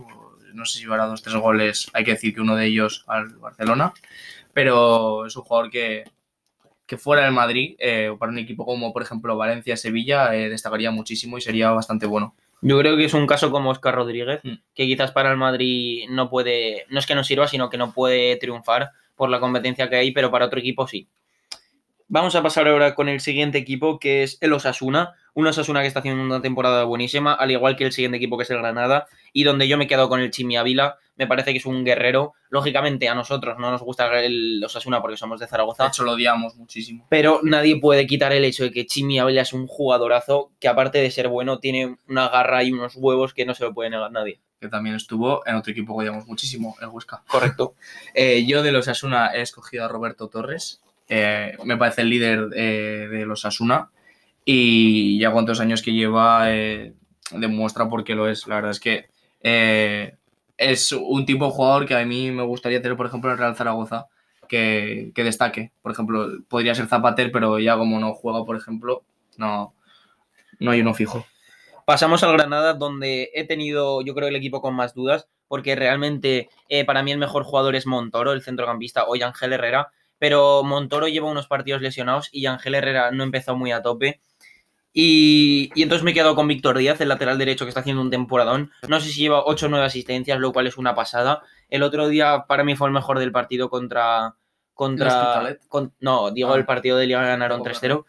No 0.53 0.65
sé 0.65 0.77
si 0.77 0.83
llevará 0.83 1.05
dos 1.05 1.23
tres 1.23 1.35
goles, 1.35 1.89
hay 1.93 2.03
que 2.03 2.11
decir 2.11 2.35
que 2.35 2.41
uno 2.41 2.55
de 2.55 2.67
ellos 2.67 3.03
al 3.07 3.29
Barcelona 3.37 3.93
pero 4.53 5.25
es 5.25 5.35
un 5.35 5.43
jugador 5.43 5.69
que, 5.69 6.03
que 6.85 6.97
fuera 6.97 7.23
del 7.23 7.33
Madrid, 7.33 7.75
eh, 7.79 8.15
para 8.19 8.31
un 8.31 8.37
equipo 8.37 8.65
como 8.65 8.93
por 8.93 9.01
ejemplo 9.01 9.37
Valencia, 9.37 9.77
Sevilla, 9.77 10.35
eh, 10.35 10.49
destacaría 10.49 10.91
muchísimo 10.91 11.37
y 11.37 11.41
sería 11.41 11.71
bastante 11.71 12.05
bueno. 12.05 12.35
Yo 12.61 12.79
creo 12.79 12.95
que 12.95 13.05
es 13.05 13.13
un 13.13 13.27
caso 13.27 13.51
como 13.51 13.71
Oscar 13.71 13.95
Rodríguez, 13.95 14.39
mm. 14.43 14.53
que 14.73 14.85
quizás 14.85 15.11
para 15.11 15.31
el 15.31 15.37
Madrid 15.37 16.05
no 16.09 16.29
puede, 16.29 16.85
no 16.89 16.99
es 16.99 17.05
que 17.05 17.15
no 17.15 17.23
sirva, 17.23 17.47
sino 17.47 17.69
que 17.69 17.77
no 17.77 17.91
puede 17.91 18.37
triunfar 18.37 18.91
por 19.15 19.29
la 19.29 19.39
competencia 19.39 19.89
que 19.89 19.97
hay, 19.97 20.11
pero 20.11 20.31
para 20.31 20.45
otro 20.45 20.59
equipo 20.59 20.87
sí. 20.87 21.09
Vamos 22.07 22.35
a 22.35 22.43
pasar 22.43 22.67
ahora 22.67 22.95
con 22.95 23.09
el 23.09 23.21
siguiente 23.21 23.57
equipo, 23.57 23.99
que 23.99 24.23
es 24.23 24.37
el 24.41 24.53
Osasuna. 24.53 25.13
Un 25.33 25.47
Osasuna 25.47 25.81
que 25.81 25.87
está 25.87 25.99
haciendo 25.99 26.23
una 26.23 26.41
temporada 26.41 26.83
buenísima, 26.83 27.33
al 27.33 27.51
igual 27.51 27.75
que 27.75 27.85
el 27.85 27.91
siguiente 27.91 28.17
equipo 28.17 28.37
que 28.37 28.43
es 28.43 28.49
el 28.51 28.59
Granada, 28.59 29.07
y 29.33 29.43
donde 29.43 29.67
yo 29.67 29.77
me 29.77 29.85
he 29.85 29.87
quedado 29.87 30.07
con 30.07 30.21
el 30.21 30.31
Chimi 30.31 30.55
Ávila. 30.55 30.97
Me 31.15 31.27
parece 31.27 31.51
que 31.51 31.57
es 31.57 31.65
un 31.65 31.83
guerrero. 31.83 32.33
Lógicamente, 32.49 33.09
a 33.09 33.15
nosotros 33.15 33.57
no 33.59 33.69
nos 33.69 33.81
gusta 33.81 34.19
el 34.21 34.63
Osasuna 34.63 35.01
porque 35.01 35.17
somos 35.17 35.39
de 35.39 35.47
Zaragoza. 35.47 35.83
De 35.83 35.89
hecho, 35.89 36.03
lo 36.03 36.13
odiamos 36.13 36.55
muchísimo. 36.55 37.05
Pero 37.09 37.39
nadie 37.43 37.79
puede 37.79 38.07
quitar 38.07 38.31
el 38.31 38.45
hecho 38.45 38.63
de 38.63 38.71
que 38.71 38.85
Chimi 38.85 39.19
Ávila 39.19 39.41
es 39.41 39.53
un 39.53 39.67
jugadorazo 39.67 40.51
que, 40.59 40.67
aparte 40.67 40.99
de 40.99 41.11
ser 41.11 41.27
bueno, 41.27 41.59
tiene 41.59 41.97
una 42.07 42.29
garra 42.29 42.63
y 42.63 42.71
unos 42.71 42.95
huevos 42.95 43.33
que 43.33 43.45
no 43.45 43.53
se 43.53 43.63
lo 43.63 43.73
puede 43.73 43.89
negar 43.89 44.11
nadie 44.11 44.39
que 44.59 44.69
también 44.69 44.95
estuvo 44.95 45.45
en 45.45 45.55
otro 45.55 45.73
equipo 45.73 45.93
que 45.93 46.03
odiamos 46.03 46.25
muchísimo, 46.25 46.77
el 46.81 46.87
Huesca. 46.87 47.21
Correcto. 47.27 47.75
Eh, 48.15 48.45
yo 48.45 48.63
de 48.63 48.71
los 48.71 48.87
Asuna 48.87 49.33
he 49.33 49.41
escogido 49.41 49.83
a 49.83 49.89
Roberto 49.89 50.29
Torres, 50.29 50.81
eh, 51.09 51.57
me 51.65 51.75
parece 51.75 52.03
el 52.03 52.09
líder 52.09 52.49
eh, 52.55 53.09
de 53.11 53.25
los 53.25 53.43
Asuna 53.43 53.89
y 54.45 55.19
ya 55.19 55.31
cuántos 55.31 55.59
años 55.59 55.81
que 55.81 55.91
lleva 55.91 56.47
demuestra 57.31 57.89
por 57.89 58.03
qué 58.03 58.15
lo 58.15 58.29
es. 58.29 58.47
La 58.47 58.55
verdad 58.55 58.71
es 58.71 58.79
que 58.79 59.07
eh, 59.43 60.17
es 60.57 60.91
un 60.91 61.25
tipo 61.25 61.45
de 61.45 61.51
jugador 61.51 61.85
que 61.85 61.95
a 61.95 62.05
mí 62.05 62.31
me 62.31 62.43
gustaría 62.43 62.81
tener, 62.81 62.97
por 62.97 63.05
ejemplo, 63.05 63.29
en 63.29 63.33
el 63.33 63.39
Real 63.39 63.55
Zaragoza, 63.55 64.07
que, 64.47 65.11
que, 65.13 65.23
destaque. 65.23 65.71
Por 65.81 65.91
ejemplo, 65.91 66.27
podría 66.47 66.73
ser 66.73 66.87
Zapater, 66.87 67.31
pero 67.31 67.59
ya 67.59 67.77
como 67.77 67.99
no 67.99 68.13
juega, 68.13 68.45
por 68.45 68.55
ejemplo, 68.55 69.03
no, 69.37 69.75
no 70.59 70.71
hay 70.71 70.81
uno 70.81 70.93
fijo. 70.93 71.25
Pasamos 71.85 72.23
al 72.23 72.33
Granada, 72.33 72.73
donde 72.73 73.29
he 73.33 73.45
tenido, 73.45 74.01
yo 74.01 74.15
creo, 74.15 74.29
el 74.29 74.35
equipo 74.37 74.61
con 74.61 74.73
más 74.73 74.93
dudas, 74.93 75.27
porque 75.49 75.75
realmente 75.75 76.49
eh, 76.69 76.85
para 76.85 77.03
mí 77.03 77.11
el 77.11 77.17
mejor 77.17 77.43
jugador 77.43 77.75
es 77.75 77.85
Montoro, 77.85 78.31
el 78.31 78.41
centrocampista, 78.41 79.03
o 79.03 79.15
Ángel 79.15 79.53
Herrera, 79.53 79.91
pero 80.17 80.63
Montoro 80.63 81.09
lleva 81.09 81.29
unos 81.29 81.47
partidos 81.47 81.81
lesionados 81.81 82.29
y 82.31 82.45
Ángel 82.45 82.75
Herrera 82.75 83.11
no 83.11 83.23
empezó 83.23 83.57
muy 83.57 83.73
a 83.73 83.81
tope. 83.81 84.21
Y, 84.93 85.71
y, 85.73 85.81
entonces 85.81 86.03
me 86.03 86.11
he 86.11 86.13
quedado 86.13 86.35
con 86.35 86.47
Víctor 86.47 86.77
Díaz, 86.77 87.01
el 87.01 87.09
lateral 87.09 87.37
derecho 87.39 87.65
que 87.65 87.69
está 87.69 87.81
haciendo 87.81 88.01
un 88.01 88.11
temporadón. 88.11 88.71
No 88.87 88.99
sé 88.99 89.09
si 89.09 89.21
lleva 89.21 89.43
8 89.45 89.65
o 89.65 89.69
9 89.69 89.85
asistencias, 89.85 90.39
lo 90.39 90.53
cual 90.53 90.67
es 90.67 90.77
una 90.77 90.93
pasada. 90.93 91.41
El 91.69 91.81
otro 91.81 92.07
día 92.07 92.45
para 92.47 92.63
mí 92.63 92.75
fue 92.75 92.87
el 92.87 92.93
mejor 92.93 93.19
del 93.19 93.31
partido 93.31 93.69
contra... 93.69 94.35
contra 94.73 95.57
con, 95.67 95.93
no, 95.99 96.29
digo, 96.31 96.53
ah. 96.53 96.57
el 96.57 96.65
partido 96.65 96.97
de 96.97 97.07
Liga 97.07 97.25
ganaron 97.25 97.61
3-0. 97.61 98.05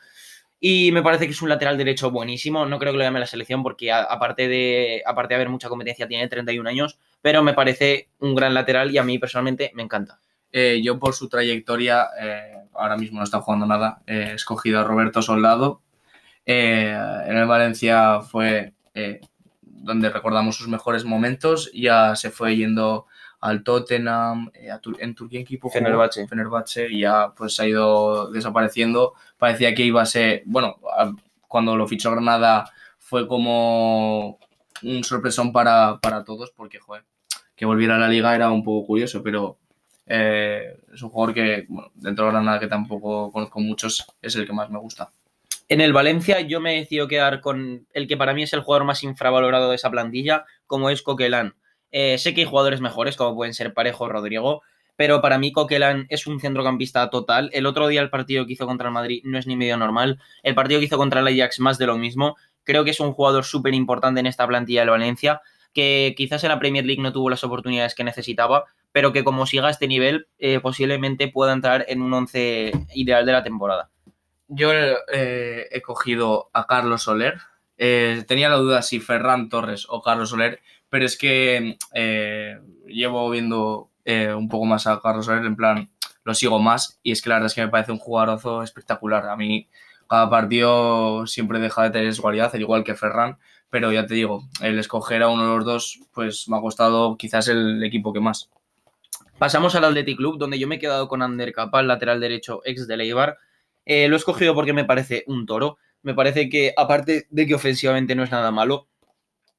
Y 0.60 0.92
me 0.92 1.02
parece 1.02 1.26
que 1.26 1.32
es 1.32 1.42
un 1.42 1.48
lateral 1.48 1.76
derecho 1.76 2.10
buenísimo. 2.10 2.66
No 2.66 2.78
creo 2.78 2.92
que 2.92 2.98
lo 2.98 3.04
llame 3.04 3.20
la 3.20 3.26
selección 3.26 3.62
porque 3.62 3.92
aparte 3.92 4.48
de, 4.48 5.02
aparte 5.06 5.34
de 5.34 5.36
haber 5.36 5.48
mucha 5.48 5.68
competencia 5.68 6.08
tiene 6.08 6.28
31 6.28 6.68
años. 6.68 6.98
Pero 7.22 7.42
me 7.42 7.54
parece 7.54 8.08
un 8.18 8.34
gran 8.34 8.54
lateral 8.54 8.90
y 8.90 8.98
a 8.98 9.02
mí 9.02 9.18
personalmente 9.18 9.72
me 9.74 9.82
encanta. 9.82 10.20
Eh, 10.56 10.80
yo 10.84 11.00
por 11.00 11.14
su 11.14 11.28
trayectoria, 11.28 12.06
eh, 12.20 12.54
ahora 12.74 12.96
mismo 12.96 13.18
no 13.18 13.24
está 13.24 13.40
jugando 13.40 13.66
nada, 13.66 14.02
eh, 14.06 14.28
he 14.30 14.34
escogido 14.34 14.78
a 14.78 14.84
Roberto 14.84 15.20
Soldado, 15.20 15.82
Eh, 16.46 16.96
en 17.26 17.36
el 17.36 17.46
Valencia 17.46 18.20
fue 18.20 18.74
eh, 18.94 19.20
donde 19.62 20.10
recordamos 20.10 20.56
sus 20.56 20.68
mejores 20.68 21.04
momentos. 21.04 21.70
Ya 21.72 22.16
se 22.16 22.30
fue 22.30 22.56
yendo 22.56 23.06
al 23.40 23.62
Tottenham, 23.62 24.50
eh, 24.54 24.70
en 24.98 25.14
Turquía 25.14 25.40
equipo 25.40 25.68
Fenerbahce. 25.68 26.26
Fenerbahce 26.26 26.88
y 26.90 27.00
ya 27.00 27.32
pues 27.36 27.58
ha 27.60 27.66
ido 27.66 28.30
desapareciendo. 28.30 29.14
Parecía 29.36 29.74
que 29.74 29.84
iba 29.84 30.02
a 30.02 30.06
ser, 30.06 30.42
bueno, 30.46 30.78
cuando 31.46 31.76
lo 31.76 31.86
fichó 31.86 32.10
Granada 32.10 32.70
fue 32.98 33.28
como 33.28 34.38
un 34.82 35.04
sorpresón 35.04 35.52
para, 35.52 35.98
para 36.00 36.24
todos 36.24 36.50
porque, 36.50 36.78
joder, 36.78 37.04
que 37.54 37.66
volviera 37.66 37.96
a 37.96 37.98
la 37.98 38.08
liga 38.08 38.34
era 38.34 38.50
un 38.50 38.64
poco 38.64 38.86
curioso, 38.86 39.22
pero 39.22 39.58
eh, 40.06 40.78
es 40.92 41.02
un 41.02 41.10
jugador 41.10 41.34
que, 41.34 41.66
bueno, 41.68 41.90
dentro 41.94 42.24
de 42.24 42.32
Granada 42.32 42.58
que 42.58 42.66
tampoco 42.66 43.30
conozco 43.30 43.60
muchos, 43.60 44.06
es 44.20 44.34
el 44.36 44.46
que 44.46 44.52
más 44.52 44.70
me 44.70 44.78
gusta. 44.78 45.12
En 45.74 45.80
el 45.80 45.92
Valencia 45.92 46.40
yo 46.40 46.60
me 46.60 46.72
he 46.72 46.78
decidido 46.78 47.08
quedar 47.08 47.40
con 47.40 47.88
el 47.92 48.06
que 48.06 48.16
para 48.16 48.32
mí 48.32 48.44
es 48.44 48.52
el 48.52 48.60
jugador 48.60 48.86
más 48.86 49.02
infravalorado 49.02 49.70
de 49.70 49.74
esa 49.74 49.90
plantilla, 49.90 50.44
como 50.68 50.88
es 50.88 51.02
Coquelin. 51.02 51.52
Eh, 51.90 52.16
sé 52.16 52.32
que 52.32 52.42
hay 52.42 52.46
jugadores 52.46 52.80
mejores, 52.80 53.16
como 53.16 53.34
pueden 53.34 53.54
ser 53.54 53.74
Parejo 53.74 54.04
o 54.04 54.08
Rodrigo, 54.08 54.62
pero 54.94 55.20
para 55.20 55.36
mí 55.36 55.50
Coquelin 55.50 56.06
es 56.10 56.28
un 56.28 56.38
centrocampista 56.38 57.10
total. 57.10 57.50
El 57.52 57.66
otro 57.66 57.88
día 57.88 58.02
el 58.02 58.08
partido 58.08 58.46
que 58.46 58.52
hizo 58.52 58.66
contra 58.66 58.86
el 58.86 58.94
Madrid 58.94 59.22
no 59.24 59.36
es 59.36 59.48
ni 59.48 59.56
medio 59.56 59.76
normal. 59.76 60.20
El 60.44 60.54
partido 60.54 60.78
que 60.78 60.86
hizo 60.86 60.96
contra 60.96 61.18
el 61.18 61.26
Ajax 61.26 61.58
más 61.58 61.76
de 61.76 61.86
lo 61.86 61.98
mismo. 61.98 62.36
Creo 62.62 62.84
que 62.84 62.92
es 62.92 63.00
un 63.00 63.12
jugador 63.12 63.44
súper 63.44 63.74
importante 63.74 64.20
en 64.20 64.26
esta 64.26 64.46
plantilla 64.46 64.82
del 64.82 64.90
Valencia, 64.90 65.40
que 65.72 66.14
quizás 66.16 66.44
en 66.44 66.50
la 66.50 66.60
Premier 66.60 66.86
League 66.86 67.02
no 67.02 67.12
tuvo 67.12 67.30
las 67.30 67.42
oportunidades 67.42 67.96
que 67.96 68.04
necesitaba, 68.04 68.66
pero 68.92 69.12
que 69.12 69.24
como 69.24 69.44
siga 69.44 69.66
a 69.66 69.70
este 69.72 69.88
nivel, 69.88 70.28
eh, 70.38 70.60
posiblemente 70.60 71.26
pueda 71.26 71.52
entrar 71.52 71.84
en 71.88 72.00
un 72.00 72.14
once 72.14 72.70
ideal 72.94 73.26
de 73.26 73.32
la 73.32 73.42
temporada. 73.42 73.90
Yo 74.54 74.70
eh, 74.72 75.68
he 75.70 75.82
cogido 75.82 76.50
a 76.52 76.66
Carlos 76.66 77.02
Soler. 77.02 77.38
Eh, 77.76 78.24
tenía 78.26 78.48
la 78.48 78.56
duda 78.56 78.82
si 78.82 79.00
Ferran 79.00 79.48
Torres 79.48 79.86
o 79.88 80.00
Carlos 80.00 80.30
Soler, 80.30 80.60
pero 80.88 81.04
es 81.04 81.18
que 81.18 81.76
llevo 82.86 83.30
viendo 83.30 83.90
un 84.06 84.48
poco 84.48 84.64
más 84.64 84.86
a 84.86 85.00
Carlos 85.00 85.26
Soler, 85.26 85.44
en 85.44 85.56
plan, 85.56 85.90
lo 86.24 86.34
sigo 86.34 86.58
más 86.58 86.98
y 87.02 87.12
es 87.12 87.22
que 87.22 87.28
la 87.28 87.36
verdad 87.36 87.46
es 87.46 87.54
que 87.54 87.62
me 87.62 87.68
parece 87.68 87.92
un 87.92 87.98
jugadorazo 87.98 88.62
espectacular. 88.62 89.28
A 89.28 89.36
mí 89.36 89.68
cada 90.08 90.28
partido 90.28 91.26
siempre 91.26 91.58
deja 91.58 91.82
de 91.82 91.90
tener 91.90 92.14
su 92.14 92.22
cualidad, 92.22 92.50
al 92.52 92.60
igual 92.60 92.84
que 92.84 92.94
Ferran, 92.94 93.38
pero 93.70 93.92
ya 93.92 94.06
te 94.06 94.14
digo, 94.14 94.44
el 94.60 94.78
escoger 94.78 95.22
a 95.22 95.28
uno 95.28 95.42
de 95.42 95.56
los 95.56 95.64
dos, 95.64 96.00
pues 96.12 96.48
me 96.48 96.56
ha 96.56 96.60
costado 96.60 97.16
quizás 97.16 97.48
el 97.48 97.82
equipo 97.82 98.12
que 98.12 98.20
más. 98.20 98.50
Pasamos 99.38 99.74
al 99.74 99.84
Athletic 99.84 100.16
Club, 100.16 100.38
donde 100.38 100.58
yo 100.58 100.68
me 100.68 100.76
he 100.76 100.78
quedado 100.78 101.08
con 101.08 101.22
Ander 101.22 101.52
Capal, 101.52 101.88
lateral 101.88 102.20
derecho, 102.20 102.60
ex 102.64 102.86
de 102.86 102.96
Leibar. 102.96 103.36
Eh, 103.86 104.08
lo 104.08 104.16
he 104.16 104.18
escogido 104.18 104.54
porque 104.54 104.72
me 104.72 104.84
parece 104.84 105.24
un 105.26 105.46
toro. 105.46 105.78
Me 106.02 106.14
parece 106.14 106.48
que, 106.48 106.72
aparte 106.76 107.26
de 107.30 107.46
que 107.46 107.54
ofensivamente 107.54 108.14
no 108.14 108.24
es 108.24 108.30
nada 108.30 108.50
malo, 108.50 108.88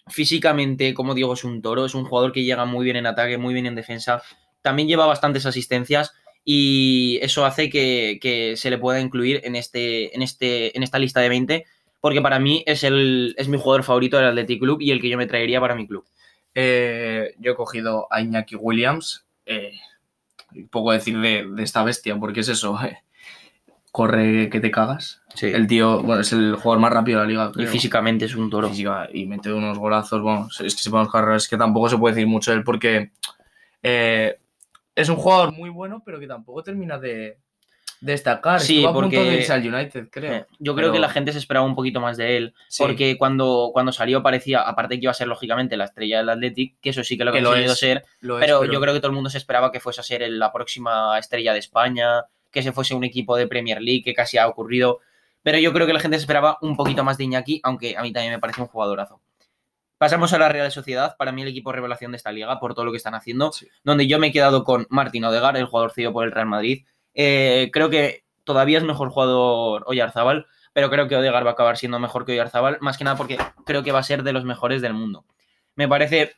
físicamente, 0.07 0.93
como 0.93 1.13
digo, 1.13 1.33
es 1.33 1.43
un 1.43 1.61
toro. 1.61 1.85
Es 1.85 1.95
un 1.95 2.05
jugador 2.05 2.31
que 2.31 2.43
llega 2.43 2.65
muy 2.65 2.83
bien 2.85 2.97
en 2.97 3.07
ataque, 3.07 3.37
muy 3.37 3.53
bien 3.53 3.65
en 3.65 3.75
defensa. 3.75 4.21
También 4.61 4.87
lleva 4.87 5.05
bastantes 5.05 5.45
asistencias 5.45 6.13
y 6.43 7.17
eso 7.23 7.43
hace 7.43 7.69
que, 7.69 8.53
se 8.55 8.69
le 8.69 8.77
pueda 8.77 8.99
incluir 8.99 9.41
en, 9.43 9.55
este, 9.55 10.15
en, 10.15 10.21
este, 10.21 10.77
en 10.77 10.83
esta 10.83 10.99
lista 10.99 11.19
de 11.19 11.29
20, 11.29 11.65
porque 11.99 12.21
para 12.21 12.39
mí 12.39 12.63
es, 12.67 12.83
el, 12.83 13.33
es 13.37 13.47
mi 13.47 13.57
jugador 13.57 13.83
favorito 13.83 14.17
del 14.17 14.27
Athletic 14.27 14.59
Club 14.59 14.79
y 14.79 14.91
el 14.91 15.01
que 15.01 15.09
yo 15.09 15.17
me 15.17 15.25
traería 15.25 15.59
para 15.59 15.73
mi 15.73 15.87
club. 15.87 16.05
Eh, 16.53 17.33
yo 17.39 17.51
he 17.51 17.55
cogido 17.55 18.07
a 18.11 18.21
Iñaki 18.21 18.55
Williams, 18.55 19.25
eh, 19.47 19.73
poco 20.69 20.91
decir 20.91 21.19
de, 21.19 21.47
esta 21.57 21.83
bestia, 21.83 22.15
porque 22.17 22.41
es 22.41 22.49
eso, 22.49 22.77
eh, 22.85 22.99
corre 23.95 24.49
que 24.49 24.59
te 24.59 24.71
cagas. 24.71 25.21
El 25.41 25.67
tío, 25.67 26.03
bueno, 26.03 26.19
es 26.19 26.33
el 26.33 26.57
jugador 26.57 26.81
más 26.81 26.91
rápido 26.91 27.21
de 27.21 27.25
la 27.25 27.29
liga. 27.29 27.51
Y 27.55 27.65
físicamente 27.65 28.25
es 28.25 28.35
un 28.35 28.49
toro. 28.49 28.69
y 29.13 29.25
mete 29.25 29.53
unos 29.53 29.79
golazos, 29.79 30.21
bueno, 30.21 30.49
es 30.59 30.75
que 30.75 30.81
se 30.81 30.89
ponen 30.89 31.07
carreras, 31.07 31.43
es 31.43 31.49
que 31.49 31.55
tampoco 31.55 31.87
se 31.87 31.97
puede 31.97 32.13
decir 32.13 32.27
mucho 32.27 32.51
de 32.51 32.57
él 32.57 32.65
porque 32.65 33.11
eh, 33.81 34.37
es 34.93 35.07
un 35.07 35.15
jugador 35.15 35.53
muy 35.53 35.69
bueno, 35.69 36.03
pero 36.05 36.19
que 36.19 36.27
tampoco 36.27 36.61
termina 36.61 36.99
de, 36.99 37.37
destacar. 38.01 38.59
Sí, 38.59 38.79
Estuvo 38.79 38.89
a 38.89 38.93
porque 38.93 39.15
punto 39.15 39.31
de 39.31 39.37
irse 39.37 39.53
al 39.53 39.73
United, 39.73 40.09
creo. 40.11 40.33
Eh, 40.33 40.45
yo 40.59 40.75
creo 40.75 40.91
que 40.91 40.99
la 40.99 41.07
gente 41.07 41.31
se 41.31 41.39
esperaba 41.39 41.65
un 41.65 41.75
poquito 41.75 42.01
más 42.01 42.17
de 42.17 42.35
él, 42.35 42.53
porque 42.77 43.17
cuando, 43.17 43.69
cuando 43.71 43.93
salió 43.93 44.21
parecía, 44.21 44.59
aparte 44.59 44.95
que 44.95 45.05
iba 45.05 45.11
a 45.11 45.15
ser 45.15 45.27
lógicamente 45.27 45.77
la 45.77 45.85
estrella 45.85 46.17
del 46.17 46.29
Athletic, 46.29 46.81
que 46.81 46.89
eso 46.89 47.01
sí 47.01 47.17
que 47.17 47.23
lo 47.23 47.31
ha 47.31 47.33
conseguido 47.33 47.75
ser, 47.75 48.03
pero, 48.19 48.65
yo 48.65 48.81
creo 48.81 48.93
que 48.93 48.99
todo 48.99 49.09
el 49.09 49.15
mundo 49.15 49.29
se 49.29 49.37
esperaba 49.37 49.71
que 49.71 49.79
fuese 49.79 50.01
a 50.01 50.03
ser 50.03 50.29
la 50.29 50.51
próxima 50.51 51.17
estrella 51.17 51.53
de 51.53 51.59
España, 51.59 52.25
que 52.55 52.63
se 52.63 52.71
fuese 52.71 52.95
un 52.95 53.03
equipo 53.03 53.35
de 53.35 53.47
Premier 53.47 53.81
League, 53.81 54.01
que 54.01 54.13
casi 54.13 54.37
ha 54.37 54.47
ocurrido. 54.47 55.01
Pero 55.43 55.59
yo 55.59 55.73
creo 55.73 55.85
que 55.85 55.93
la 55.93 55.99
gente 55.99 56.17
se 56.17 56.21
esperaba 56.21 56.57
un 56.61 56.77
poquito 56.77 57.03
más 57.03 57.17
de 57.17 57.25
Iñaki, 57.25 57.59
aunque 57.63 57.97
a 57.97 58.01
mí 58.01 58.13
también 58.13 58.33
me 58.33 58.39
parece 58.39 58.61
un 58.61 58.67
jugadorazo. 58.67 59.19
Pasamos 59.97 60.31
a 60.31 60.39
la 60.39 60.47
Real 60.47 60.71
Sociedad, 60.71 61.17
para 61.17 61.33
mí 61.33 61.41
el 61.41 61.49
equipo 61.49 61.73
revelación 61.73 62.11
de 62.11 62.17
esta 62.17 62.31
liga, 62.31 62.59
por 62.59 62.73
todo 62.73 62.85
lo 62.85 62.91
que 62.91 62.97
están 62.97 63.13
haciendo, 63.13 63.51
donde 63.83 64.07
yo 64.07 64.19
me 64.19 64.27
he 64.27 64.31
quedado 64.31 64.63
con 64.63 64.87
Martín 64.89 65.25
Odegar, 65.25 65.57
el 65.57 65.65
jugador 65.65 65.91
cedido 65.91 66.13
por 66.13 66.25
el 66.25 66.31
Real 66.31 66.47
Madrid, 66.47 66.85
eh, 67.13 67.69
creo 67.73 67.89
que 67.89 68.23
todavía 68.45 68.77
es 68.77 68.83
mejor 68.85 69.09
jugador 69.09 69.83
Oyarzábal, 69.87 70.47
pero 70.73 70.89
creo 70.89 71.09
que 71.09 71.17
Odegar 71.17 71.45
va 71.45 71.51
a 71.51 71.53
acabar 71.53 71.77
siendo 71.77 71.99
mejor 71.99 72.25
que 72.25 72.31
Oyarzábal, 72.33 72.77
más 72.79 72.97
que 72.97 73.03
nada 73.03 73.17
porque 73.17 73.37
creo 73.65 73.83
que 73.83 73.91
va 73.91 73.99
a 73.99 74.03
ser 74.03 74.23
de 74.23 74.33
los 74.33 74.45
mejores 74.45 74.81
del 74.81 74.93
mundo. 74.93 75.25
Me 75.75 75.87
parece 75.87 76.35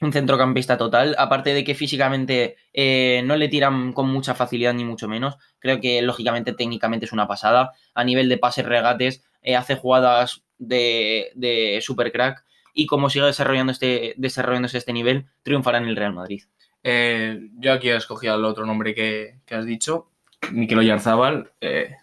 un 0.00 0.12
centrocampista 0.12 0.76
total, 0.76 1.14
aparte 1.18 1.54
de 1.54 1.64
que 1.64 1.74
físicamente 1.74 2.56
eh, 2.72 3.22
no 3.24 3.36
le 3.36 3.48
tiran 3.48 3.92
con 3.92 4.08
mucha 4.08 4.34
facilidad 4.34 4.74
ni 4.74 4.84
mucho 4.84 5.08
menos, 5.08 5.38
creo 5.58 5.80
que 5.80 6.02
lógicamente 6.02 6.52
técnicamente 6.52 7.06
es 7.06 7.12
una 7.12 7.26
pasada, 7.26 7.72
a 7.94 8.04
nivel 8.04 8.28
de 8.28 8.38
pases 8.38 8.66
regates, 8.66 9.24
eh, 9.42 9.56
hace 9.56 9.76
jugadas 9.76 10.42
de, 10.58 11.30
de 11.34 11.78
super 11.82 12.12
crack 12.12 12.44
y 12.74 12.86
como 12.86 13.10
siga 13.10 13.26
desarrollando 13.26 13.72
este, 13.72 14.14
desarrollándose 14.16 14.78
este 14.78 14.92
nivel, 14.92 15.26
triunfará 15.42 15.78
en 15.78 15.86
el 15.86 15.96
Real 15.96 16.14
Madrid. 16.14 16.42
yo 16.82 17.72
aquí 17.72 17.90
he 17.90 17.96
escogido 17.96 18.36
el 18.36 18.44
otro 18.44 18.66
nombre 18.66 18.94
que, 18.94 19.38
que 19.46 19.54
has 19.54 19.66
dicho, 19.66 20.08
Mikel 20.52 20.78
Oyarzábal, 20.78 21.52
eh, 21.60 21.96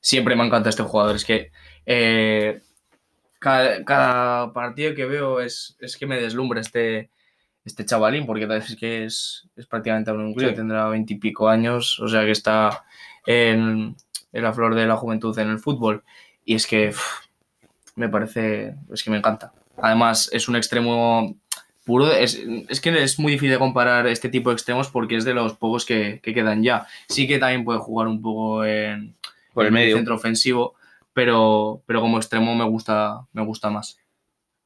siempre 0.00 0.36
me 0.36 0.44
encanta 0.44 0.70
este 0.70 0.82
jugador. 0.82 1.16
Es 1.16 1.24
que 1.24 1.50
eh, 1.86 2.60
cada, 3.38 4.52
partido 4.52 4.94
que 4.94 5.06
veo 5.06 5.40
es, 5.40 5.76
es 5.80 5.96
que 5.96 6.06
me 6.06 6.20
deslumbra 6.20 6.60
este, 6.60 7.10
este 7.70 7.84
chavalín, 7.84 8.26
porque 8.26 8.46
es 8.56 8.76
que 8.76 9.04
es, 9.04 9.48
es 9.56 9.66
prácticamente 9.66 10.12
un 10.12 10.34
crío, 10.34 10.54
tendrá 10.54 10.88
veintipico 10.88 11.48
años, 11.48 11.98
o 12.00 12.08
sea 12.08 12.24
que 12.24 12.32
está 12.32 12.84
en, 13.26 13.96
la 14.32 14.52
flor 14.52 14.74
de 14.74 14.86
la 14.86 14.96
juventud 14.96 15.38
en 15.38 15.48
el 15.48 15.58
fútbol. 15.58 16.02
Y 16.44 16.54
es 16.54 16.66
que 16.66 16.92
me 17.96 18.08
parece, 18.08 18.74
es 18.92 19.02
que 19.02 19.10
me 19.10 19.18
encanta. 19.18 19.52
Además, 19.76 20.28
es 20.32 20.48
un 20.48 20.56
extremo 20.56 21.36
puro. 21.84 22.10
Es, 22.10 22.36
que 22.80 23.02
es 23.02 23.18
muy 23.18 23.32
difícil 23.32 23.58
comparar 23.58 24.06
este 24.06 24.28
tipo 24.28 24.50
de 24.50 24.54
extremos 24.54 24.88
porque 24.88 25.16
es 25.16 25.24
de 25.24 25.34
los 25.34 25.56
pocos 25.56 25.84
que, 25.84 26.20
quedan 26.22 26.62
ya. 26.62 26.86
Sí 27.08 27.28
que 27.28 27.38
también 27.38 27.64
puede 27.64 27.78
jugar 27.78 28.08
un 28.08 28.20
poco 28.20 28.64
en, 28.64 29.14
Por 29.54 29.66
el, 29.66 29.72
medio. 29.72 29.96
centro 29.96 30.16
ofensivo, 30.16 30.74
pero, 31.12 31.82
pero 31.86 32.00
como 32.00 32.18
extremo 32.18 32.54
me 32.54 32.64
gusta, 32.64 33.26
me 33.32 33.44
gusta 33.44 33.70
más. 33.70 33.99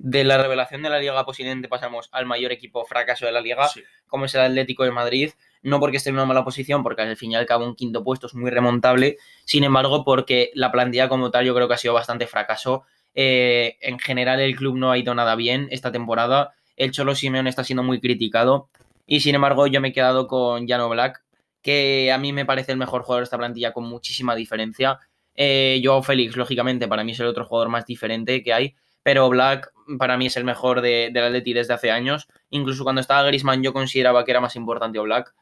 De 0.06 0.22
la 0.22 0.36
revelación 0.36 0.82
de 0.82 0.90
la 0.90 0.98
Liga 0.98 1.24
posiblemente 1.24 1.68
pasamos 1.68 2.08
al 2.12 2.26
mayor 2.26 2.52
equipo 2.52 2.84
fracaso 2.84 3.24
de 3.24 3.32
la 3.32 3.40
Liga, 3.40 3.70
como 4.06 4.26
es 4.26 4.34
el 4.34 4.42
Atlético 4.42 4.84
de 4.84 4.90
Madrid. 4.90 5.30
No 5.62 5.80
porque 5.80 5.96
esté 5.96 6.10
en 6.10 6.16
una 6.16 6.26
mala 6.26 6.44
posición, 6.44 6.82
porque 6.82 7.02
al 7.02 7.16
fin 7.16 7.32
y 7.32 7.36
al 7.36 7.46
cabo 7.46 7.64
un 7.64 7.74
quinto 7.74 8.04
puesto 8.04 8.26
es 8.26 8.34
muy 8.34 8.50
remontable. 8.50 9.16
Sin 9.44 9.64
embargo, 9.64 10.04
porque 10.04 10.50
la 10.54 10.70
plantilla 10.70 11.08
como 11.08 11.30
tal 11.30 11.46
yo 11.46 11.54
creo 11.54 11.68
que 11.68 11.74
ha 11.74 11.78
sido 11.78 11.94
bastante 11.94 12.26
fracaso. 12.26 12.84
Eh, 13.14 13.78
en 13.80 13.98
general 13.98 14.40
el 14.40 14.56
club 14.56 14.76
no 14.76 14.90
ha 14.90 14.98
ido 14.98 15.14
nada 15.14 15.36
bien 15.36 15.68
esta 15.70 15.92
temporada 15.92 16.54
el 16.76 16.90
Cholo 16.90 17.14
Simeone 17.14 17.50
está 17.50 17.64
siendo 17.64 17.82
muy 17.82 18.00
criticado. 18.00 18.68
Y 19.06 19.20
sin 19.20 19.34
embargo, 19.34 19.66
yo 19.66 19.80
me 19.80 19.88
he 19.88 19.92
quedado 19.92 20.26
con 20.26 20.66
Jano 20.66 20.88
Black, 20.88 21.22
que 21.62 22.10
a 22.12 22.18
mí 22.18 22.32
me 22.32 22.46
parece 22.46 22.72
el 22.72 22.78
mejor 22.78 23.02
jugador 23.02 23.22
de 23.22 23.24
esta 23.24 23.38
plantilla 23.38 23.72
con 23.72 23.84
muchísima 23.84 24.34
diferencia. 24.34 24.98
Eh, 25.34 25.80
Joao 25.84 26.02
Félix, 26.02 26.36
lógicamente, 26.36 26.88
para 26.88 27.04
mí 27.04 27.12
es 27.12 27.20
el 27.20 27.26
otro 27.26 27.44
jugador 27.44 27.68
más 27.68 27.86
diferente 27.86 28.42
que 28.42 28.52
hay, 28.52 28.74
pero 29.04 29.28
Black 29.28 29.70
para 29.98 30.16
mí 30.16 30.26
es 30.26 30.36
el 30.36 30.44
mejor 30.44 30.80
de, 30.80 31.10
del 31.12 31.24
Atleti 31.24 31.52
desde 31.52 31.74
hace 31.74 31.90
años. 31.92 32.26
Incluso 32.50 32.82
cuando 32.82 33.00
estaba 33.00 33.22
Grisman 33.22 33.62
yo 33.62 33.72
consideraba 33.72 34.24
que 34.24 34.32
era 34.32 34.40
más 34.40 34.56
importante 34.56 34.98
Black. 34.98 35.34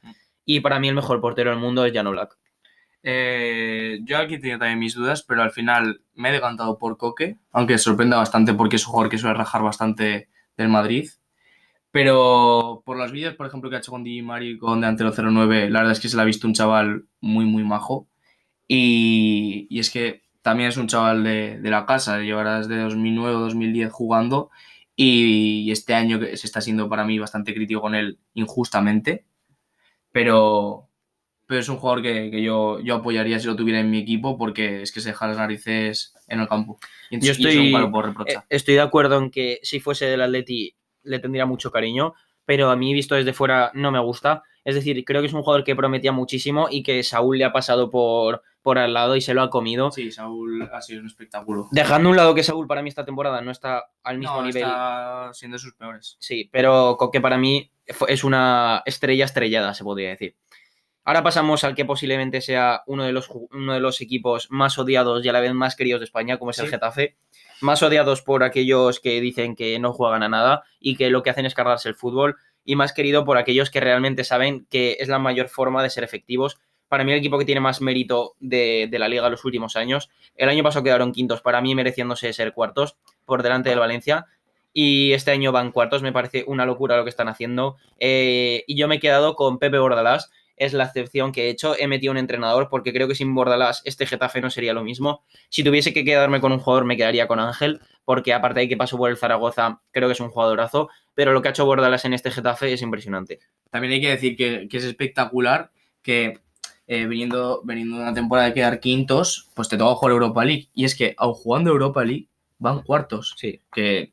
Y 0.44 0.60
para 0.60 0.80
mí 0.80 0.88
el 0.88 0.96
mejor 0.96 1.20
portero 1.20 1.50
del 1.50 1.60
mundo 1.60 1.86
es 1.86 1.92
Jano 1.94 2.10
Black. 2.10 2.36
Eh, 3.04 4.00
yo 4.02 4.18
aquí 4.18 4.38
tenía 4.38 4.58
también 4.58 4.80
mis 4.80 4.94
dudas, 4.94 5.22
pero 5.22 5.42
al 5.42 5.52
final 5.52 6.02
me 6.14 6.28
he 6.28 6.32
decantado 6.32 6.76
por 6.78 6.98
Coque, 6.98 7.38
aunque 7.52 7.78
sorprenda 7.78 8.16
bastante 8.16 8.52
porque 8.52 8.76
es 8.76 8.86
un 8.86 8.92
jugador 8.92 9.10
que 9.10 9.18
suele 9.18 9.34
rajar 9.36 9.62
bastante 9.62 10.28
del 10.56 10.68
Madrid. 10.68 11.08
Pero 11.92 12.82
por 12.84 12.96
los 12.96 13.12
vídeos, 13.12 13.34
por 13.34 13.46
ejemplo, 13.46 13.70
que 13.70 13.76
ha 13.76 13.78
hecho 13.78 13.92
con 13.92 14.02
Di 14.02 14.22
Mario 14.22 14.50
y 14.50 14.58
con 14.58 14.80
Delantero 14.80 15.12
09, 15.12 15.70
la 15.70 15.80
verdad 15.80 15.92
es 15.92 16.00
que 16.00 16.08
se 16.08 16.16
le 16.16 16.22
ha 16.22 16.24
visto 16.24 16.48
un 16.48 16.54
chaval 16.54 17.04
muy, 17.20 17.44
muy 17.44 17.62
majo. 17.62 18.08
Y, 18.66 19.66
y 19.70 19.78
es 19.78 19.90
que 19.90 20.22
también 20.42 20.68
es 20.68 20.76
un 20.76 20.88
chaval 20.88 21.24
de, 21.24 21.58
de 21.60 21.70
la 21.70 21.86
casa, 21.86 22.18
llevará 22.20 22.58
desde 22.58 22.80
2009 22.80 23.34
o 23.34 23.40
2010 23.40 23.92
jugando. 23.92 24.50
Y, 24.94 25.70
este 25.70 25.94
año 25.94 26.20
se 26.20 26.46
está 26.46 26.60
siendo 26.60 26.88
para 26.88 27.04
mí 27.04 27.18
bastante 27.18 27.54
crítico 27.54 27.80
con 27.80 27.94
él 27.94 28.18
injustamente. 28.34 29.24
Pero, 30.10 30.88
pero 31.46 31.60
es 31.60 31.68
un 31.68 31.78
jugador 31.78 32.02
que, 32.02 32.42
yo, 32.42 32.80
yo 32.80 32.96
apoyaría 32.96 33.38
si 33.38 33.46
lo 33.46 33.56
tuviera 33.56 33.80
en 33.80 33.90
mi 33.90 33.98
equipo 33.98 34.36
porque 34.36 34.82
es 34.82 34.92
que 34.92 35.00
se 35.00 35.10
deja 35.10 35.28
las 35.28 35.38
narices 35.38 36.14
en 36.28 36.40
el 36.40 36.48
campo. 36.48 36.78
yo 37.10 37.32
estoy, 37.32 37.74
eh, 37.74 38.36
estoy 38.50 38.74
de 38.74 38.80
acuerdo 38.80 39.18
en 39.18 39.30
que 39.30 39.60
si 39.62 39.80
fuese 39.80 40.06
del 40.06 40.20
Atleti 40.20 40.74
le 41.04 41.18
tendría 41.18 41.46
mucho 41.46 41.70
cariño, 41.70 42.14
pero 42.44 42.70
a 42.70 42.76
mí 42.76 42.92
visto 42.92 43.14
desde 43.14 43.32
fuera 43.32 43.70
no 43.74 43.90
me 43.90 44.00
gusta. 44.00 44.42
Es 44.64 44.74
decir, 44.74 45.02
creo 45.04 45.22
que 45.22 45.28
es 45.28 45.32
un 45.32 45.42
jugador 45.42 45.64
que 45.64 45.74
prometía 45.74 46.12
muchísimo 46.12 46.68
y 46.70 46.82
que 46.82 47.02
Saúl 47.02 47.38
le 47.38 47.44
ha 47.44 47.52
pasado 47.52 47.90
por, 47.90 48.42
por 48.62 48.78
al 48.78 48.94
lado 48.94 49.16
y 49.16 49.20
se 49.20 49.34
lo 49.34 49.42
ha 49.42 49.50
comido. 49.50 49.90
Sí, 49.90 50.10
Saúl 50.10 50.68
ha 50.72 50.80
sido 50.80 51.00
un 51.00 51.06
espectáculo. 51.06 51.68
Dejando 51.72 52.08
un 52.10 52.16
lado 52.16 52.34
que 52.34 52.42
Saúl 52.42 52.66
para 52.66 52.82
mí 52.82 52.88
esta 52.88 53.04
temporada 53.04 53.40
no 53.40 53.50
está 53.50 53.90
al 54.02 54.18
mismo 54.18 54.36
no, 54.36 54.46
nivel. 54.46 54.62
Está 54.62 55.30
siendo 55.34 55.58
sus 55.58 55.74
peores. 55.74 56.16
Sí, 56.20 56.48
pero 56.50 56.96
que 57.12 57.20
para 57.20 57.36
mí 57.36 57.70
es 58.08 58.24
una 58.24 58.82
estrella 58.86 59.24
estrellada, 59.24 59.74
se 59.74 59.84
podría 59.84 60.10
decir. 60.10 60.36
Ahora 61.04 61.24
pasamos 61.24 61.64
al 61.64 61.74
que 61.74 61.84
posiblemente 61.84 62.40
sea 62.40 62.82
uno 62.86 63.04
de 63.04 63.12
los, 63.12 63.28
uno 63.28 63.74
de 63.74 63.80
los 63.80 64.00
equipos 64.00 64.48
más 64.50 64.78
odiados 64.78 65.24
y 65.24 65.28
a 65.28 65.32
la 65.32 65.40
vez 65.40 65.52
más 65.52 65.74
queridos 65.74 66.00
de 66.00 66.04
España, 66.04 66.38
como 66.38 66.52
es 66.52 66.58
el 66.60 66.68
Getafe. 66.68 67.16
Más 67.60 67.82
odiados 67.82 68.22
por 68.22 68.44
aquellos 68.44 69.00
que 69.00 69.20
dicen 69.20 69.56
que 69.56 69.78
no 69.80 69.92
juegan 69.92 70.22
a 70.22 70.28
nada 70.28 70.62
y 70.78 70.96
que 70.96 71.10
lo 71.10 71.24
que 71.24 71.30
hacen 71.30 71.46
es 71.46 71.54
cargarse 71.54 71.88
el 71.88 71.96
fútbol. 71.96 72.36
Y 72.64 72.76
más 72.76 72.92
querido 72.92 73.24
por 73.24 73.36
aquellos 73.36 73.70
que 73.70 73.80
realmente 73.80 74.22
saben 74.22 74.66
que 74.70 74.96
es 75.00 75.08
la 75.08 75.18
mayor 75.18 75.48
forma 75.48 75.82
de 75.82 75.90
ser 75.90 76.04
efectivos. 76.04 76.60
Para 76.92 77.04
mí 77.04 77.12
el 77.12 77.20
equipo 77.20 77.38
que 77.38 77.46
tiene 77.46 77.62
más 77.62 77.80
mérito 77.80 78.34
de, 78.38 78.86
la 78.92 79.08
liga 79.08 79.30
los 79.30 79.46
últimos 79.46 79.76
años. 79.76 80.10
El 80.36 80.50
año 80.50 80.62
pasado 80.62 80.84
quedaron 80.84 81.12
quintos, 81.12 81.40
para 81.40 81.62
mí 81.62 81.74
mereciéndose 81.74 82.30
ser 82.34 82.52
cuartos 82.52 82.98
por 83.24 83.42
delante 83.42 83.70
del 83.70 83.78
Valencia 83.78 84.26
y 84.74 85.12
este 85.12 85.30
año 85.30 85.52
van 85.52 85.72
cuartos. 85.72 86.02
Me 86.02 86.12
parece 86.12 86.44
una 86.46 86.66
locura 86.66 86.98
lo 86.98 87.04
que 87.04 87.08
están 87.08 87.28
haciendo. 87.28 87.78
Eh, 87.98 88.64
y 88.66 88.76
yo 88.76 88.88
me 88.88 88.96
he 88.96 89.00
quedado 89.00 89.36
con 89.36 89.58
Pepe 89.58 89.78
Bordalás 89.78 90.30
es 90.58 90.74
la 90.74 90.84
excepción 90.84 91.32
que 91.32 91.46
he 91.46 91.48
hecho. 91.48 91.74
He 91.78 91.88
metido 91.88 92.10
un 92.10 92.18
entrenador 92.18 92.68
porque 92.68 92.92
creo 92.92 93.08
que 93.08 93.14
sin 93.14 93.34
Bordalás 93.34 93.80
este 93.86 94.04
Getafe 94.04 94.42
no 94.42 94.50
sería 94.50 94.74
lo 94.74 94.84
mismo. 94.84 95.24
Si 95.48 95.64
tuviese 95.64 95.94
que 95.94 96.04
quedarme 96.04 96.42
con 96.42 96.52
un 96.52 96.58
jugador, 96.58 96.84
me 96.84 96.98
quedaría 96.98 97.26
con 97.26 97.40
Ángel, 97.40 97.80
porque 98.04 98.34
aparte 98.34 98.60
de 98.60 98.68
que 98.68 98.76
pasó 98.76 98.98
por 98.98 99.10
el 99.10 99.16
Zaragoza, 99.16 99.80
creo 99.92 100.08
que 100.08 100.12
es 100.12 100.20
un 100.20 100.28
jugadorazo. 100.28 100.90
Pero 101.14 101.32
lo 101.32 101.40
que 101.40 101.48
ha 101.48 101.52
hecho 101.52 101.64
Bordalás 101.64 102.04
en 102.04 102.12
este 102.12 102.30
Getafe 102.30 102.70
es 102.70 102.82
impresionante. 102.82 103.40
También 103.70 103.94
hay 103.94 104.02
que 104.02 104.10
decir 104.10 104.36
que, 104.36 104.68
es 104.70 104.84
espectacular 104.84 105.70
que 106.02 106.40
eh, 106.94 107.06
viniendo, 107.06 107.62
viniendo 107.64 107.96
de 107.96 108.02
una 108.02 108.14
temporada 108.14 108.48
de 108.48 108.54
quedar 108.54 108.80
quintos, 108.80 109.48
pues 109.54 109.68
te 109.68 109.76
toca 109.76 109.94
jugar 109.94 110.12
Europa 110.12 110.44
League. 110.44 110.68
Y 110.74 110.84
es 110.84 110.94
que, 110.94 111.14
aun 111.16 111.34
jugando 111.34 111.70
Europa 111.70 112.04
League, 112.04 112.28
van 112.58 112.82
cuartos. 112.82 113.34
Sí. 113.38 113.60
Que 113.72 114.12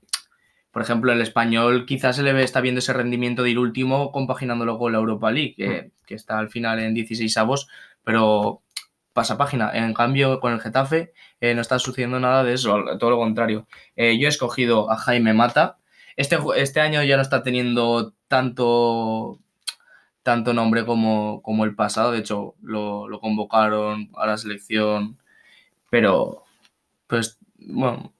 por 0.71 0.83
ejemplo, 0.83 1.11
el 1.11 1.21
español 1.21 1.85
quizás 1.85 2.15
se 2.15 2.23
le 2.23 2.31
ve, 2.31 2.43
está 2.43 2.61
viendo 2.61 2.79
ese 2.79 2.93
rendimiento 2.93 3.43
de 3.43 3.49
ir 3.49 3.59
último 3.59 4.11
compaginándolo 4.11 4.77
con 4.77 4.91
la 4.91 4.99
Europa 4.99 5.31
League, 5.31 5.55
que, 5.55 5.91
mm. 6.09 6.13
está 6.13 6.39
al 6.39 6.49
final 6.49 6.79
en 6.79 6.93
16 6.93 7.35
avos, 7.37 7.67
pero 8.03 8.61
pasa 9.13 9.37
página. 9.37 9.71
En 9.73 9.93
cambio, 9.93 10.39
con 10.39 10.53
el 10.53 10.61
Getafe 10.61 11.11
eh, 11.41 11.55
no 11.55 11.61
está 11.61 11.79
sucediendo 11.79 12.19
nada 12.19 12.43
de 12.43 12.53
eso, 12.53 12.77
todo 12.99 13.09
lo 13.09 13.17
contrario. 13.17 13.67
Eh, 13.95 14.17
yo 14.19 14.27
he 14.27 14.29
escogido 14.29 14.91
a 14.91 14.97
Jaime 14.97 15.33
Mata. 15.33 15.77
Este, 16.15 16.37
este 16.55 16.81
año 16.81 17.03
ya 17.03 17.15
no 17.15 17.23
está 17.23 17.43
teniendo 17.43 18.13
tanto, 18.27 19.39
tanto 20.23 20.53
nombre 20.53 20.85
como, 20.85 21.41
como 21.41 21.65
el 21.65 21.75
pasado. 21.75 22.11
De 22.11 22.19
hecho, 22.19 22.55
lo, 22.61 23.07
lo 23.07 23.19
convocaron 23.19 24.09
a 24.15 24.27
la 24.27 24.37
selección, 24.37 25.17
pero 25.89 26.43
pues 27.07 27.39
bueno, 27.57 28.13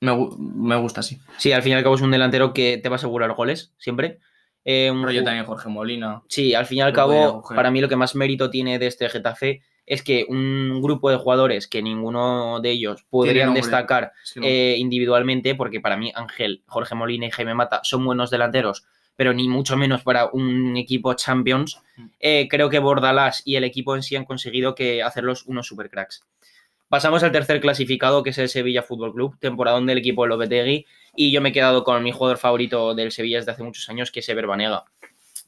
me, 0.00 0.76
gusta 0.76 1.00
así. 1.00 1.18
Sí, 1.38 1.52
al 1.52 1.62
fin 1.62 1.72
y 1.72 1.74
al 1.74 1.82
cabo 1.82 1.94
es 1.94 2.00
un 2.02 2.10
delantero 2.10 2.52
que 2.52 2.78
te 2.78 2.88
va 2.88 2.96
a 2.96 2.98
asegurar 2.98 3.32
goles, 3.32 3.72
siempre. 3.78 4.18
Eh, 4.64 4.90
un 4.90 5.04
rollo 5.04 5.22
también 5.22 5.46
Jorge 5.46 5.68
Molina. 5.68 6.22
Sí, 6.28 6.54
al 6.54 6.66
fin 6.66 6.78
y 6.78 6.80
al 6.82 6.92
cabo, 6.92 7.42
para 7.54 7.70
mí 7.70 7.80
lo 7.80 7.88
que 7.88 7.96
más 7.96 8.14
mérito 8.14 8.50
tiene 8.50 8.78
de 8.78 8.88
este 8.88 9.08
Getafe 9.08 9.62
es 9.86 10.02
que 10.02 10.26
un 10.28 10.82
grupo 10.82 11.10
de 11.10 11.16
jugadores 11.16 11.68
que 11.68 11.80
ninguno 11.80 12.60
de 12.60 12.72
ellos 12.72 13.06
podrían 13.08 13.54
destacar 13.54 14.12
eh, 14.42 14.74
individualmente, 14.78 15.54
porque 15.54 15.80
para 15.80 15.96
mí 15.96 16.12
Ángel, 16.14 16.64
Jorge 16.66 16.96
Molina 16.96 17.26
y 17.26 17.30
Jaime 17.30 17.54
Mata 17.54 17.80
son 17.84 18.04
buenos 18.04 18.30
delanteros, 18.30 18.84
pero 19.16 19.32
ni 19.32 19.48
mucho 19.48 19.76
menos 19.76 20.02
para 20.02 20.26
un 20.26 20.76
equipo 20.76 21.14
Champions, 21.14 21.80
mm. 21.96 22.06
eh, 22.20 22.48
creo 22.48 22.70
que 22.70 22.78
Bordalás 22.78 23.42
y 23.44 23.56
el 23.56 23.64
equipo 23.64 23.96
en 23.96 24.02
sí 24.02 24.14
han 24.16 24.24
conseguido 24.24 24.74
que 24.74 25.02
hacerlos 25.02 25.44
unos 25.46 25.66
super 25.66 25.90
cracks. 25.90 26.24
Pasamos 26.88 27.24
al 27.24 27.32
tercer 27.32 27.60
clasificado, 27.60 28.22
que 28.22 28.30
es 28.30 28.38
el 28.38 28.48
Sevilla 28.48 28.82
Fútbol 28.82 29.12
Club, 29.12 29.36
temporada 29.40 29.80
del 29.80 29.98
equipo 29.98 30.22
de 30.22 30.28
Lopetegui, 30.28 30.86
y 31.16 31.32
yo 31.32 31.40
me 31.40 31.48
he 31.48 31.52
quedado 31.52 31.82
con 31.82 32.00
mi 32.02 32.12
jugador 32.12 32.38
favorito 32.38 32.94
del 32.94 33.10
Sevilla 33.10 33.38
desde 33.38 33.52
hace 33.52 33.64
muchos 33.64 33.88
años, 33.88 34.12
que 34.12 34.20
es 34.20 34.28
Ever 34.28 34.46
Banega. 34.46 34.84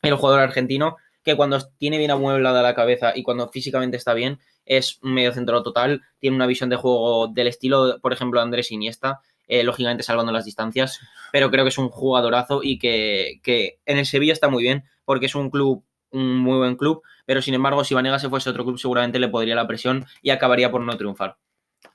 El 0.03 0.15
jugador 0.15 0.41
argentino 0.41 0.97
que 1.23 1.37
cuando 1.37 1.61
tiene 1.79 1.99
bien 1.99 2.11
amueblada 2.11 2.63
la 2.63 2.75
cabeza 2.75 3.13
y 3.15 3.23
cuando 3.23 3.49
físicamente 3.51 3.97
está 3.97 4.15
bien, 4.15 4.41
es 4.65 4.99
un 5.03 5.15
medio 5.15 5.33
centro 5.33 5.63
total, 5.63 6.03
tiene 6.19 6.37
una 6.37 6.47
visión 6.47 6.71
de 6.71 6.77
juego 6.77 7.29
del 7.29 7.47
estilo, 7.47 7.99
por 8.01 8.13
ejemplo, 8.13 8.41
Andrés 8.41 8.73
Iniesta, 8.73 9.21
eh, 9.49 9.65
lógicamente 9.65 10.03
salvando 10.03 10.31
las 10.31 10.45
distancias, 10.45 11.01
pero 11.33 11.51
creo 11.51 11.65
que 11.65 11.71
es 11.71 11.79
un 11.79 11.89
jugadorazo 11.89 12.61
y 12.63 12.79
que, 12.79 13.41
que 13.43 13.81
en 13.87 13.99
el 13.99 14.07
Sevilla 14.07 14.33
está 14.33 14.49
muy 14.49 14.63
bien, 14.63 14.85
porque 15.05 15.27
es 15.27 15.35
un 15.35 15.51
club 15.51 15.85
un 16.11 16.39
muy 16.39 16.59
buen 16.59 16.77
club, 16.77 17.03
pero 17.27 17.43
sin 17.43 17.55
embargo, 17.55 17.85
si 17.85 17.95
Vanega 17.95 18.19
se 18.19 18.29
fuese 18.29 18.49
a 18.49 18.53
otro 18.53 18.65
club, 18.65 18.79
seguramente 18.79 19.19
le 19.19 19.29
podría 19.29 19.55
la 19.55 19.67
presión 19.67 20.07
y 20.23 20.31
acabaría 20.31 20.71
por 20.71 20.81
no 20.81 20.97
triunfar. 20.97 21.37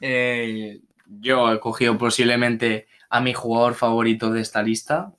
Eh, 0.01 0.81
yo 1.05 1.51
he 1.51 1.59
cogido 1.59 1.97
posiblemente 1.97 2.87
a 3.09 3.21
mi 3.21 3.33
jugador 3.33 3.75
favorito 3.75 4.31
de 4.31 4.41
esta 4.41 4.63
lista, 4.63 5.13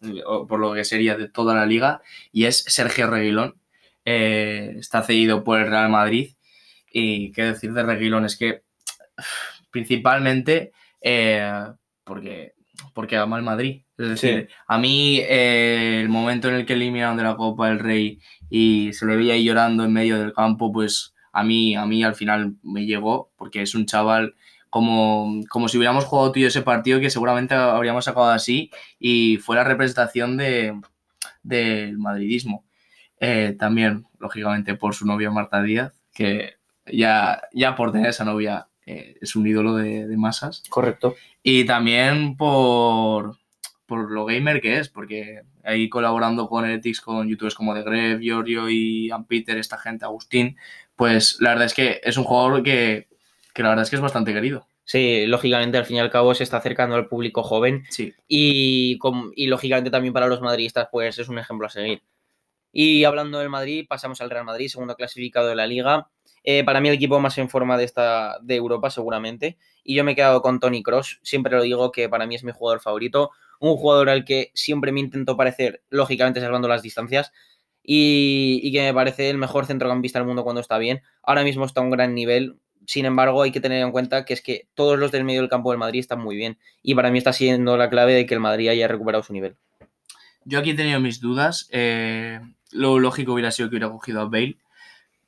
por 0.49 0.59
lo 0.59 0.75
que 0.75 0.85
sería 0.85 1.16
de 1.16 1.29
toda 1.29 1.55
la 1.55 1.66
liga, 1.66 2.03
y 2.33 2.44
es 2.44 2.59
Sergio 2.59 3.09
Reguilón. 3.09 3.57
Eh, 4.05 4.75
está 4.79 5.03
cedido 5.03 5.44
por 5.44 5.61
el 5.61 5.68
Real 5.68 5.90
Madrid. 5.90 6.35
Y 6.90 7.33
qué 7.33 7.44
decir 7.44 7.73
de 7.73 7.83
Reguilón 7.83 8.25
es 8.25 8.37
que 8.37 8.62
principalmente 9.70 10.73
porque, 12.05 12.55
porque 12.93 13.17
ama 13.17 13.37
el 13.37 13.43
Madrid. 13.43 13.83
Es 13.99 14.09
decir, 14.09 14.49
a 14.67 14.79
mí 14.79 15.21
el 15.29 16.09
momento 16.09 16.49
en 16.49 16.55
el 16.57 16.67
que 16.67 16.75
eliminaron 16.75 17.17
de 17.17 17.23
la 17.23 17.37
Copa 17.37 17.69
del 17.69 17.79
Rey 17.79 18.21
y 18.51 18.93
se 18.93 19.07
le 19.07 19.17
veía 19.17 19.35
ahí 19.35 19.45
llorando 19.45 19.85
en 19.85 19.93
medio 19.93 20.19
del 20.19 20.33
campo, 20.33 20.73
pues 20.73 21.14
a 21.33 21.43
mí, 21.43 21.75
a 21.75 21.87
mí 21.87 22.05
al 22.05 22.14
final 22.14 22.57
me 22.62 22.87
llegó, 22.87 23.33
porque 23.37 23.62
es 23.62 23.75
un 23.75 23.87
chaval 23.87 24.35
como, 24.71 25.40
como 25.49 25.69
si 25.69 25.79
hubiéramos 25.79 26.05
jugado 26.05 26.33
tú 26.33 26.40
y 26.40 26.43
yo 26.43 26.49
ese 26.49 26.62
partido 26.62 27.01
que 27.01 27.11
seguramente 27.11 27.55
habríamos 27.55 28.09
acabado 28.09 28.33
así 28.33 28.71
y 28.99 29.37
fue 29.37 29.57
la 29.57 29.64
representación 29.64 30.37
de, 30.37 30.81
del 31.43 31.99
madridismo. 31.99 32.64
Eh, 33.21 33.55
también, 33.59 34.07
lógicamente, 34.19 34.75
por 34.75 34.95
su 34.95 35.07
novia 35.07 35.31
Marta 35.31 35.62
Díaz, 35.62 35.93
que 36.12 36.55
ya, 36.87 37.43
ya 37.53 37.77
por 37.77 37.93
tener 37.93 38.09
esa 38.09 38.25
novia 38.25 38.69
eh, 38.87 39.16
es 39.20 39.37
un 39.37 39.47
ídolo 39.47 39.75
de, 39.75 40.07
de 40.07 40.16
masas. 40.16 40.62
Correcto. 40.68 41.14
Y 41.42 41.64
también 41.64 42.37
por, 42.37 43.38
por 43.87 44.11
lo 44.11 44.25
gamer 44.25 44.61
que 44.61 44.79
es, 44.79 44.88
porque 44.88 45.42
ahí 45.64 45.88
colaborando 45.88 46.49
con 46.49 46.68
Ethics, 46.68 47.01
con 47.01 47.29
youtubers 47.29 47.55
como 47.55 47.75
The 47.75 47.83
Gref, 47.83 48.20
Giorgio 48.20 48.68
y 48.68 49.11
Peter, 49.29 49.57
esta 49.57 49.79
gente, 49.79 50.05
Agustín, 50.05 50.57
pues 50.97 51.38
la 51.40 51.51
verdad 51.51 51.66
es 51.66 51.75
que 51.75 52.01
es 52.03 52.16
un 52.16 52.25
jugador 52.25 52.62
que, 52.62 53.09
la 53.57 53.70
verdad 53.70 53.83
es 53.83 53.90
que 53.90 53.97
es 53.97 54.03
bastante 54.03 54.33
querido. 54.33 54.66
Sí, 54.85 55.25
lógicamente 55.27 55.79
al 55.79 55.87
fin 55.87 55.97
y 55.97 56.01
al 56.01 56.11
cabo 56.11 56.35
se 56.35 56.44
está 56.44 56.59
acercando 56.59 56.94
al 56.94 57.09
público 57.09 57.42
joven 57.42 57.85
sí. 57.88 58.12
y, 58.29 58.99
y 59.35 59.47
lógicamente 59.47 59.90
también 59.90 60.12
para 60.12 60.27
los 60.27 60.42
madridistas 60.42 60.88
pues 60.92 61.18
es 61.18 61.29
un 61.29 61.38
ejemplo 61.38 61.66
a 61.66 61.70
seguir. 61.70 62.03
Y 62.74 63.04
hablando 63.04 63.38
del 63.38 63.48
Madrid, 63.48 63.87
pasamos 63.88 64.20
al 64.20 64.28
Real 64.28 64.44
Madrid, 64.44 64.68
segundo 64.68 64.96
clasificado 64.96 65.48
de 65.48 65.54
la 65.54 65.66
liga. 65.66 66.08
Eh, 66.42 66.64
para 66.64 66.82
mí 66.82 66.88
el 66.88 66.96
equipo 66.96 67.20
más 67.20 67.38
en 67.38 67.48
forma 67.48 67.78
de, 67.78 67.84
esta, 67.84 68.38
de 68.42 68.56
Europa 68.56 68.90
seguramente. 68.90 69.56
Y 69.82 69.94
yo 69.94 70.04
me 70.04 70.12
he 70.12 70.14
quedado 70.14 70.42
con 70.42 70.60
Tony 70.60 70.82
Cross. 70.82 71.20
Siempre 71.22 71.56
lo 71.56 71.62
digo 71.62 71.92
que 71.92 72.08
para 72.10 72.26
mí 72.26 72.34
es 72.34 72.44
mi 72.44 72.52
jugador 72.52 72.80
favorito 72.80 73.30
un 73.60 73.76
jugador 73.76 74.08
al 74.08 74.24
que 74.24 74.50
siempre 74.54 74.92
me 74.92 75.00
intento 75.00 75.37
parecer, 75.37 75.82
lógicamente 75.88 76.40
salvando 76.40 76.68
las 76.68 76.82
distancias, 76.82 77.32
y, 77.82 78.72
que 78.72 78.82
me 78.82 78.94
parece 78.94 79.30
el 79.30 79.38
mejor 79.38 79.66
centrocampista 79.66 80.18
del 80.18 80.26
mundo 80.26 80.44
cuando 80.44 80.60
está 80.60 80.78
bien. 80.78 81.02
Ahora 81.22 81.44
mismo 81.44 81.64
está 81.64 81.80
a 81.80 81.84
un 81.84 81.90
gran 81.90 82.14
nivel, 82.14 82.56
sin 82.87 83.04
embargo, 83.06 83.42
hay 83.42 83.52
que 83.52 83.60
tener 83.60 83.82
en 83.82 83.92
cuenta 83.92 84.24
que 84.24 84.34
es 84.34 84.42
que 84.42 84.68
todos 84.74 84.98
los 84.98 85.12
del 85.12 85.24
medio 85.24 85.40
del 85.40 85.50
campo 85.50 85.70
del 85.70 85.78
Madrid 85.78 86.00
están 86.00 86.20
muy 86.20 86.37
bien. 86.37 86.58
Y 86.82 86.94
para 86.94 87.10
mí 87.10 87.18
está 87.18 87.32
siendo 87.32 87.76
la 87.76 87.88
clave 87.88 88.14
de 88.14 88.26
que 88.26 88.34
el 88.34 88.40
Madrid 88.40 88.68
haya 88.68 88.88
recuperado 88.88 89.22
su 89.22 89.32
nivel. 89.32 89.56
Yo 90.44 90.58
aquí 90.58 90.70
he 90.70 90.74
tenido 90.74 91.00
mis 91.00 91.20
dudas. 91.20 91.68
Eh, 91.72 92.40
lo 92.74 92.98
lógico 92.98 93.32
hubiera 93.32 93.50
sido 93.50 93.70
que 93.70 93.76
hubiera 93.76 93.90
cogido 93.90 94.20
a 94.20 94.24
Bale, 94.24 94.58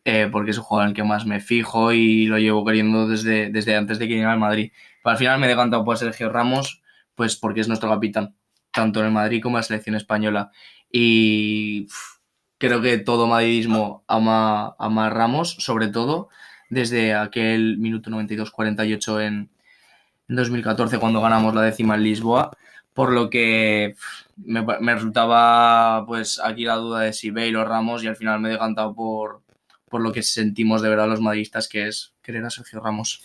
eh, 0.05 0.29
porque 0.31 0.51
es 0.51 0.59
un 0.59 0.65
jugador 0.65 0.87
en 0.87 0.91
el 0.91 0.97
que 0.97 1.05
más 1.05 1.27
me 1.27 1.41
fijo 1.41 1.93
y 1.93 2.27
lo 2.27 2.39
llevo 2.39 2.65
queriendo 2.65 3.09
desde, 3.09 3.51
desde 3.51 3.77
antes 3.77 3.99
de 3.99 4.09
que 4.09 4.15
llegara 4.15 4.35
al 4.35 4.39
Madrid. 4.39 4.73
Pero 5.03 5.13
al 5.13 5.19
final 5.19 5.41
me 5.41 5.47
he 5.47 5.51
decantado 5.51 5.85
por 5.85 5.97
Sergio 5.97 6.31
Ramos, 6.31 6.83
pues 7.15 7.37
porque 7.37 7.61
es 7.61 7.69
nuestro 7.69 7.89
capitán, 7.89 8.35
tanto 8.73 9.01
en 9.01 9.07
el 9.07 9.13
Madrid 9.13 9.43
como 9.43 9.57
en 9.57 9.61
la 9.61 9.63
selección 9.65 9.97
española. 9.97 10.51
Y 10.93 11.89
creo 12.59 12.81
que 12.83 12.99
todo 12.99 13.27
madridismo 13.27 14.05
ama, 14.07 14.75
ama 14.79 15.07
a 15.07 15.11
Ramos, 15.11 15.57
sobre 15.59 15.89
todo 15.89 16.29
desde 16.69 17.15
aquel 17.15 17.79
minuto 17.79 18.11
92-48 18.11 19.27
en, 19.27 19.51
2014 20.29 20.99
cuando 20.99 21.21
ganamos 21.21 21.55
la 21.55 21.63
décima 21.63 21.95
en 21.95 22.03
Lisboa, 22.03 22.51
por 22.97 23.13
lo 23.13 23.29
que 23.29 23.95
me, 24.39 24.95
resultaba 24.95 26.05
pues 26.07 26.41
aquí 26.43 26.65
la 26.65 26.77
duda 26.77 27.01
de 27.03 27.13
si 27.13 27.31
Bale 27.31 27.57
o 27.59 27.65
Ramos 27.65 28.03
y 28.03 28.07
al 28.07 28.17
final 28.17 28.41
me 28.41 28.49
he 28.49 28.53
decantado 28.53 28.95
por, 28.95 29.43
por 29.91 30.01
lo 30.01 30.13
que 30.13 30.23
sentimos 30.23 30.81
de 30.81 30.89
verdad 30.89 31.07
los 31.07 31.21
madridistas, 31.21 31.69
que 31.69 31.89
es 31.89 32.15
querer 32.23 32.43
a 32.47 32.49
Sergio 32.49 32.81
Ramos. 32.81 33.23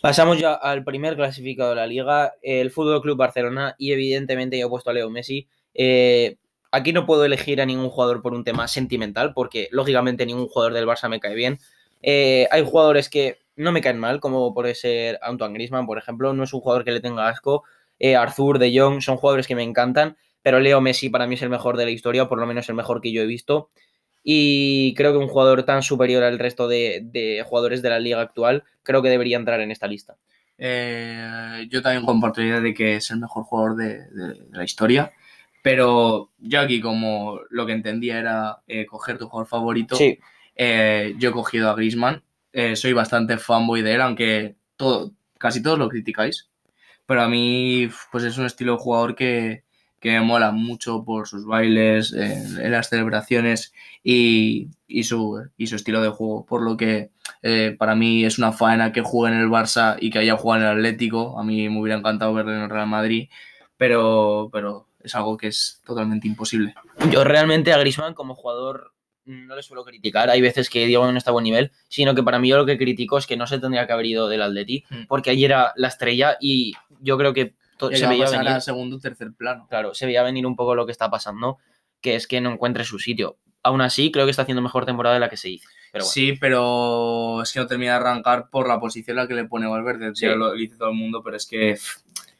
Pasamos 0.00 0.38
ya 0.38 0.54
al 0.54 0.84
primer 0.84 1.16
clasificado 1.16 1.70
de 1.70 1.76
la 1.76 1.86
liga, 1.88 2.34
el 2.42 2.70
Fútbol 2.70 3.02
Club 3.02 3.16
Barcelona, 3.16 3.74
y 3.76 3.92
evidentemente 3.92 4.56
yo 4.56 4.66
he 4.66 4.70
puesto 4.70 4.90
a 4.90 4.92
Leo 4.92 5.10
Messi. 5.10 5.48
Eh, 5.74 6.36
aquí 6.70 6.92
no 6.92 7.04
puedo 7.04 7.24
elegir 7.24 7.60
a 7.60 7.66
ningún 7.66 7.90
jugador 7.90 8.22
por 8.22 8.34
un 8.34 8.44
tema 8.44 8.68
sentimental, 8.68 9.34
porque 9.34 9.66
lógicamente 9.72 10.26
ningún 10.26 10.46
jugador 10.46 10.74
del 10.74 10.86
Barça 10.86 11.08
me 11.08 11.18
cae 11.18 11.34
bien. 11.34 11.58
Eh, 12.02 12.46
hay 12.52 12.64
jugadores 12.64 13.08
que 13.08 13.38
no 13.56 13.72
me 13.72 13.80
caen 13.80 13.98
mal, 13.98 14.20
como 14.20 14.54
puede 14.54 14.76
ser 14.76 15.18
Antoine 15.22 15.54
Grisman, 15.54 15.86
por 15.86 15.98
ejemplo, 15.98 16.32
no 16.32 16.44
es 16.44 16.52
un 16.52 16.60
jugador 16.60 16.84
que 16.84 16.92
le 16.92 17.00
tenga 17.00 17.28
asco. 17.28 17.64
Eh, 18.02 18.16
Arthur, 18.16 18.58
De 18.58 18.76
Jong, 18.76 19.00
son 19.00 19.16
jugadores 19.16 19.46
que 19.46 19.54
me 19.54 19.62
encantan, 19.62 20.16
pero 20.42 20.58
Leo 20.58 20.80
Messi 20.80 21.08
para 21.08 21.28
mí 21.28 21.36
es 21.36 21.42
el 21.42 21.50
mejor 21.50 21.76
de 21.76 21.84
la 21.84 21.92
historia, 21.92 22.24
o 22.24 22.28
por 22.28 22.40
lo 22.40 22.46
menos 22.46 22.68
el 22.68 22.74
mejor 22.74 23.00
que 23.00 23.12
yo 23.12 23.22
he 23.22 23.26
visto. 23.26 23.70
Y 24.24 24.92
creo 24.94 25.12
que 25.12 25.18
un 25.18 25.28
jugador 25.28 25.62
tan 25.62 25.84
superior 25.84 26.24
al 26.24 26.40
resto 26.40 26.66
de, 26.66 27.44
jugadores 27.46 27.80
de 27.80 27.90
la 27.90 28.00
liga 28.00 28.20
actual, 28.20 28.64
creo 28.82 29.02
que 29.02 29.08
debería 29.08 29.36
entrar 29.36 29.60
en 29.60 29.70
esta 29.70 29.86
lista. 29.86 30.16
Eh, 30.58 31.68
yo 31.70 31.80
también 31.80 32.04
comparto 32.04 32.40
la 32.40 32.48
idea 32.48 32.60
de 32.60 32.74
que 32.74 32.96
es 32.96 33.08
el 33.12 33.20
mejor 33.20 33.44
jugador 33.44 33.76
de, 33.76 34.00
la 34.50 34.64
historia. 34.64 35.12
Pero 35.62 36.32
yo 36.38 36.60
aquí, 36.60 36.80
como 36.80 37.38
lo 37.50 37.66
que 37.66 37.72
entendía 37.72 38.18
era 38.18 38.62
eh, 38.66 38.84
coger 38.84 39.16
tu 39.16 39.28
jugador 39.28 39.46
favorito, 39.46 39.96
eh, 40.56 41.14
yo 41.18 41.30
he 41.30 41.32
cogido 41.32 41.70
a 41.70 41.76
Grisman. 41.76 42.20
soy 42.74 42.92
bastante 42.94 43.38
fanboy 43.38 43.80
de 43.82 43.94
él, 43.94 44.00
aunque 44.00 44.56
todo, 44.74 45.12
casi 45.38 45.62
todos 45.62 45.78
lo 45.78 45.88
criticáis. 45.88 46.51
Pero 47.06 47.22
a 47.22 47.28
mí, 47.28 47.88
pues 48.10 48.24
es 48.24 48.38
un 48.38 48.46
estilo 48.46 48.72
de 48.72 48.78
jugador 48.78 49.14
que, 49.14 49.64
que 50.02 50.10
me 50.10 50.20
mola 50.20 50.50
mucho 50.50 51.04
por 51.04 51.28
sus 51.28 51.46
bailes, 51.46 52.12
en 52.12 52.72
las 52.72 52.88
celebraciones 52.88 53.72
y, 54.02 54.68
su, 55.04 55.48
y 55.56 55.68
su 55.68 55.76
estilo 55.76 56.02
de 56.02 56.08
juego. 56.08 56.44
Por 56.44 56.62
lo 56.62 56.76
que 56.76 57.10
eh, 57.42 57.76
para 57.78 57.94
mí 57.94 58.24
es 58.24 58.36
una 58.36 58.50
faena 58.50 58.92
que 58.92 59.00
juegue 59.00 59.34
en 59.34 59.40
el 59.40 59.48
Barça 59.48 59.96
y 60.00 60.10
que 60.10 60.18
haya 60.18 60.36
jugado 60.36 60.62
en 60.62 60.68
el 60.68 60.76
Atlético. 60.78 61.38
A 61.38 61.44
mí 61.44 61.68
me 61.68 61.80
hubiera 61.80 61.98
encantado 61.98 62.34
verlo 62.34 62.52
en 62.52 62.62
el 62.62 62.70
Real 62.70 62.88
Madrid, 62.88 63.28
pero, 63.76 64.50
pero 64.52 64.88
es 65.04 65.14
algo 65.14 65.36
que 65.36 65.46
es 65.46 65.80
totalmente 65.84 66.26
imposible. 66.26 66.74
Yo 67.10 67.22
realmente 67.22 67.72
a 67.72 67.78
Griezmann 67.78 68.14
como 68.14 68.34
jugador 68.34 68.92
no 69.24 69.56
le 69.56 69.62
suelo 69.62 69.84
criticar. 69.84 70.30
Hay 70.30 70.40
veces 70.40 70.68
que 70.68 70.86
Diego 70.86 71.10
no 71.10 71.16
está 71.16 71.30
a 71.30 71.32
buen 71.32 71.44
nivel, 71.44 71.70
sino 71.88 72.14
que 72.14 72.22
para 72.22 72.38
mí 72.38 72.48
yo 72.48 72.56
lo 72.56 72.66
que 72.66 72.78
critico 72.78 73.18
es 73.18 73.26
que 73.26 73.36
no 73.36 73.46
se 73.46 73.58
tendría 73.58 73.86
que 73.86 73.92
haber 73.92 74.06
ido 74.06 74.28
del 74.28 74.42
Atleti, 74.42 74.84
hmm. 74.88 75.06
porque 75.08 75.30
ayer 75.30 75.50
era 75.50 75.72
la 75.76 75.88
estrella 75.88 76.36
y 76.40 76.74
yo 77.00 77.16
creo 77.18 77.32
que 77.32 77.54
se 77.92 78.06
veía 78.06 78.30
venir. 78.30 78.60
segundo 78.60 78.98
tercer 78.98 79.32
plano. 79.36 79.66
Claro, 79.68 79.94
se 79.94 80.06
veía 80.06 80.22
venir 80.22 80.46
un 80.46 80.56
poco 80.56 80.74
lo 80.74 80.86
que 80.86 80.92
está 80.92 81.10
pasando, 81.10 81.58
que 82.00 82.14
es 82.14 82.26
que 82.26 82.40
no 82.40 82.52
encuentre 82.52 82.84
su 82.84 82.98
sitio. 82.98 83.38
Aún 83.64 83.80
así, 83.80 84.10
creo 84.10 84.24
que 84.24 84.30
está 84.30 84.42
haciendo 84.42 84.62
mejor 84.62 84.86
temporada 84.86 85.14
de 85.14 85.20
la 85.20 85.28
que 85.28 85.36
se 85.36 85.50
hizo. 85.50 85.68
Sí, 86.00 86.32
pero 86.40 87.42
es 87.42 87.52
que 87.52 87.60
no 87.60 87.66
termina 87.66 87.92
de 87.92 87.98
arrancar 87.98 88.48
por 88.50 88.66
la 88.66 88.80
posición 88.80 89.18
en 89.18 89.22
la 89.22 89.28
que 89.28 89.34
le 89.34 89.44
pone 89.44 89.66
Valverde. 89.66 90.12
Sí. 90.14 90.26
Lo 90.26 90.52
dice 90.52 90.76
todo 90.76 90.88
el 90.88 90.96
mundo, 90.96 91.22
pero 91.22 91.36
es 91.36 91.46
que 91.46 91.76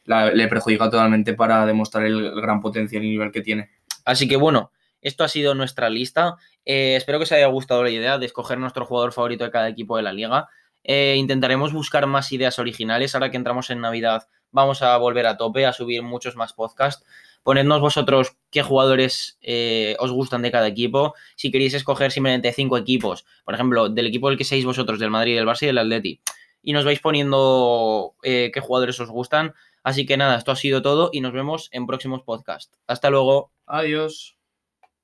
le 0.05 0.47
perjudica 0.47 0.89
totalmente 0.89 1.33
para 1.33 1.65
demostrar 1.65 2.05
el 2.05 2.31
gran 2.41 2.61
potencial 2.61 3.03
y 3.03 3.09
nivel 3.09 3.31
que 3.31 3.41
tiene. 3.41 3.69
Así 4.05 4.27
que 4.27 4.35
bueno, 4.35 4.71
esto 5.01 5.23
ha 5.23 5.27
sido 5.27 5.53
nuestra 5.53 5.89
lista. 5.89 6.35
Eh, 6.65 6.95
espero 6.95 7.19
que 7.19 7.23
os 7.23 7.31
haya 7.31 7.47
gustado 7.47 7.83
la 7.83 7.89
idea 7.89 8.17
de 8.17 8.25
escoger 8.25 8.57
nuestro 8.57 8.85
jugador 8.85 9.13
favorito 9.13 9.43
de 9.43 9.51
cada 9.51 9.69
equipo 9.69 9.97
de 9.97 10.03
la 10.03 10.13
liga. 10.13 10.47
Eh, 10.83 11.15
intentaremos 11.17 11.73
buscar 11.73 12.05
más 12.07 12.31
ideas 12.31 12.59
originales. 12.59 13.15
Ahora 13.15 13.31
que 13.31 13.37
entramos 13.37 13.69
en 13.69 13.81
Navidad, 13.81 14.27
vamos 14.51 14.81
a 14.81 14.95
volver 14.97 15.25
a 15.27 15.37
tope, 15.37 15.65
a 15.65 15.73
subir 15.73 16.01
muchos 16.01 16.35
más 16.35 16.53
podcasts. 16.53 17.05
Ponednos 17.43 17.81
vosotros 17.81 18.37
qué 18.51 18.63
jugadores 18.63 19.37
eh, 19.41 19.97
os 19.99 20.11
gustan 20.11 20.41
de 20.41 20.51
cada 20.51 20.67
equipo. 20.67 21.13
Si 21.35 21.51
queréis 21.51 21.73
escoger 21.73 22.11
simplemente 22.11 22.53
cinco 22.53 22.77
equipos, 22.77 23.25
por 23.43 23.53
ejemplo, 23.53 23.89
del 23.89 24.07
equipo 24.07 24.29
del 24.29 24.37
que 24.37 24.45
seáis 24.45 24.65
vosotros, 24.65 24.99
del 24.99 25.09
Madrid, 25.09 25.35
del 25.35 25.45
Barça 25.45 25.63
y 25.63 25.67
del 25.67 25.77
Atleti, 25.77 26.21
y 26.61 26.71
nos 26.71 26.85
vais 26.85 27.01
poniendo 27.01 28.15
qué 28.21 28.61
jugadores 28.61 28.97
os 29.01 29.09
gustan. 29.09 29.53
Así 29.83 30.05
que 30.05 30.15
nada, 30.15 30.37
esto 30.37 30.53
ha 30.53 30.55
sido 30.55 30.81
todo 30.81 31.09
y 31.11 31.19
nos 31.19 31.33
vemos 31.33 31.67
en 31.73 31.85
próximos 31.85 32.23
podcasts. 32.23 32.79
Hasta 32.87 33.09
luego. 33.09 33.51
Adiós. 33.65 34.32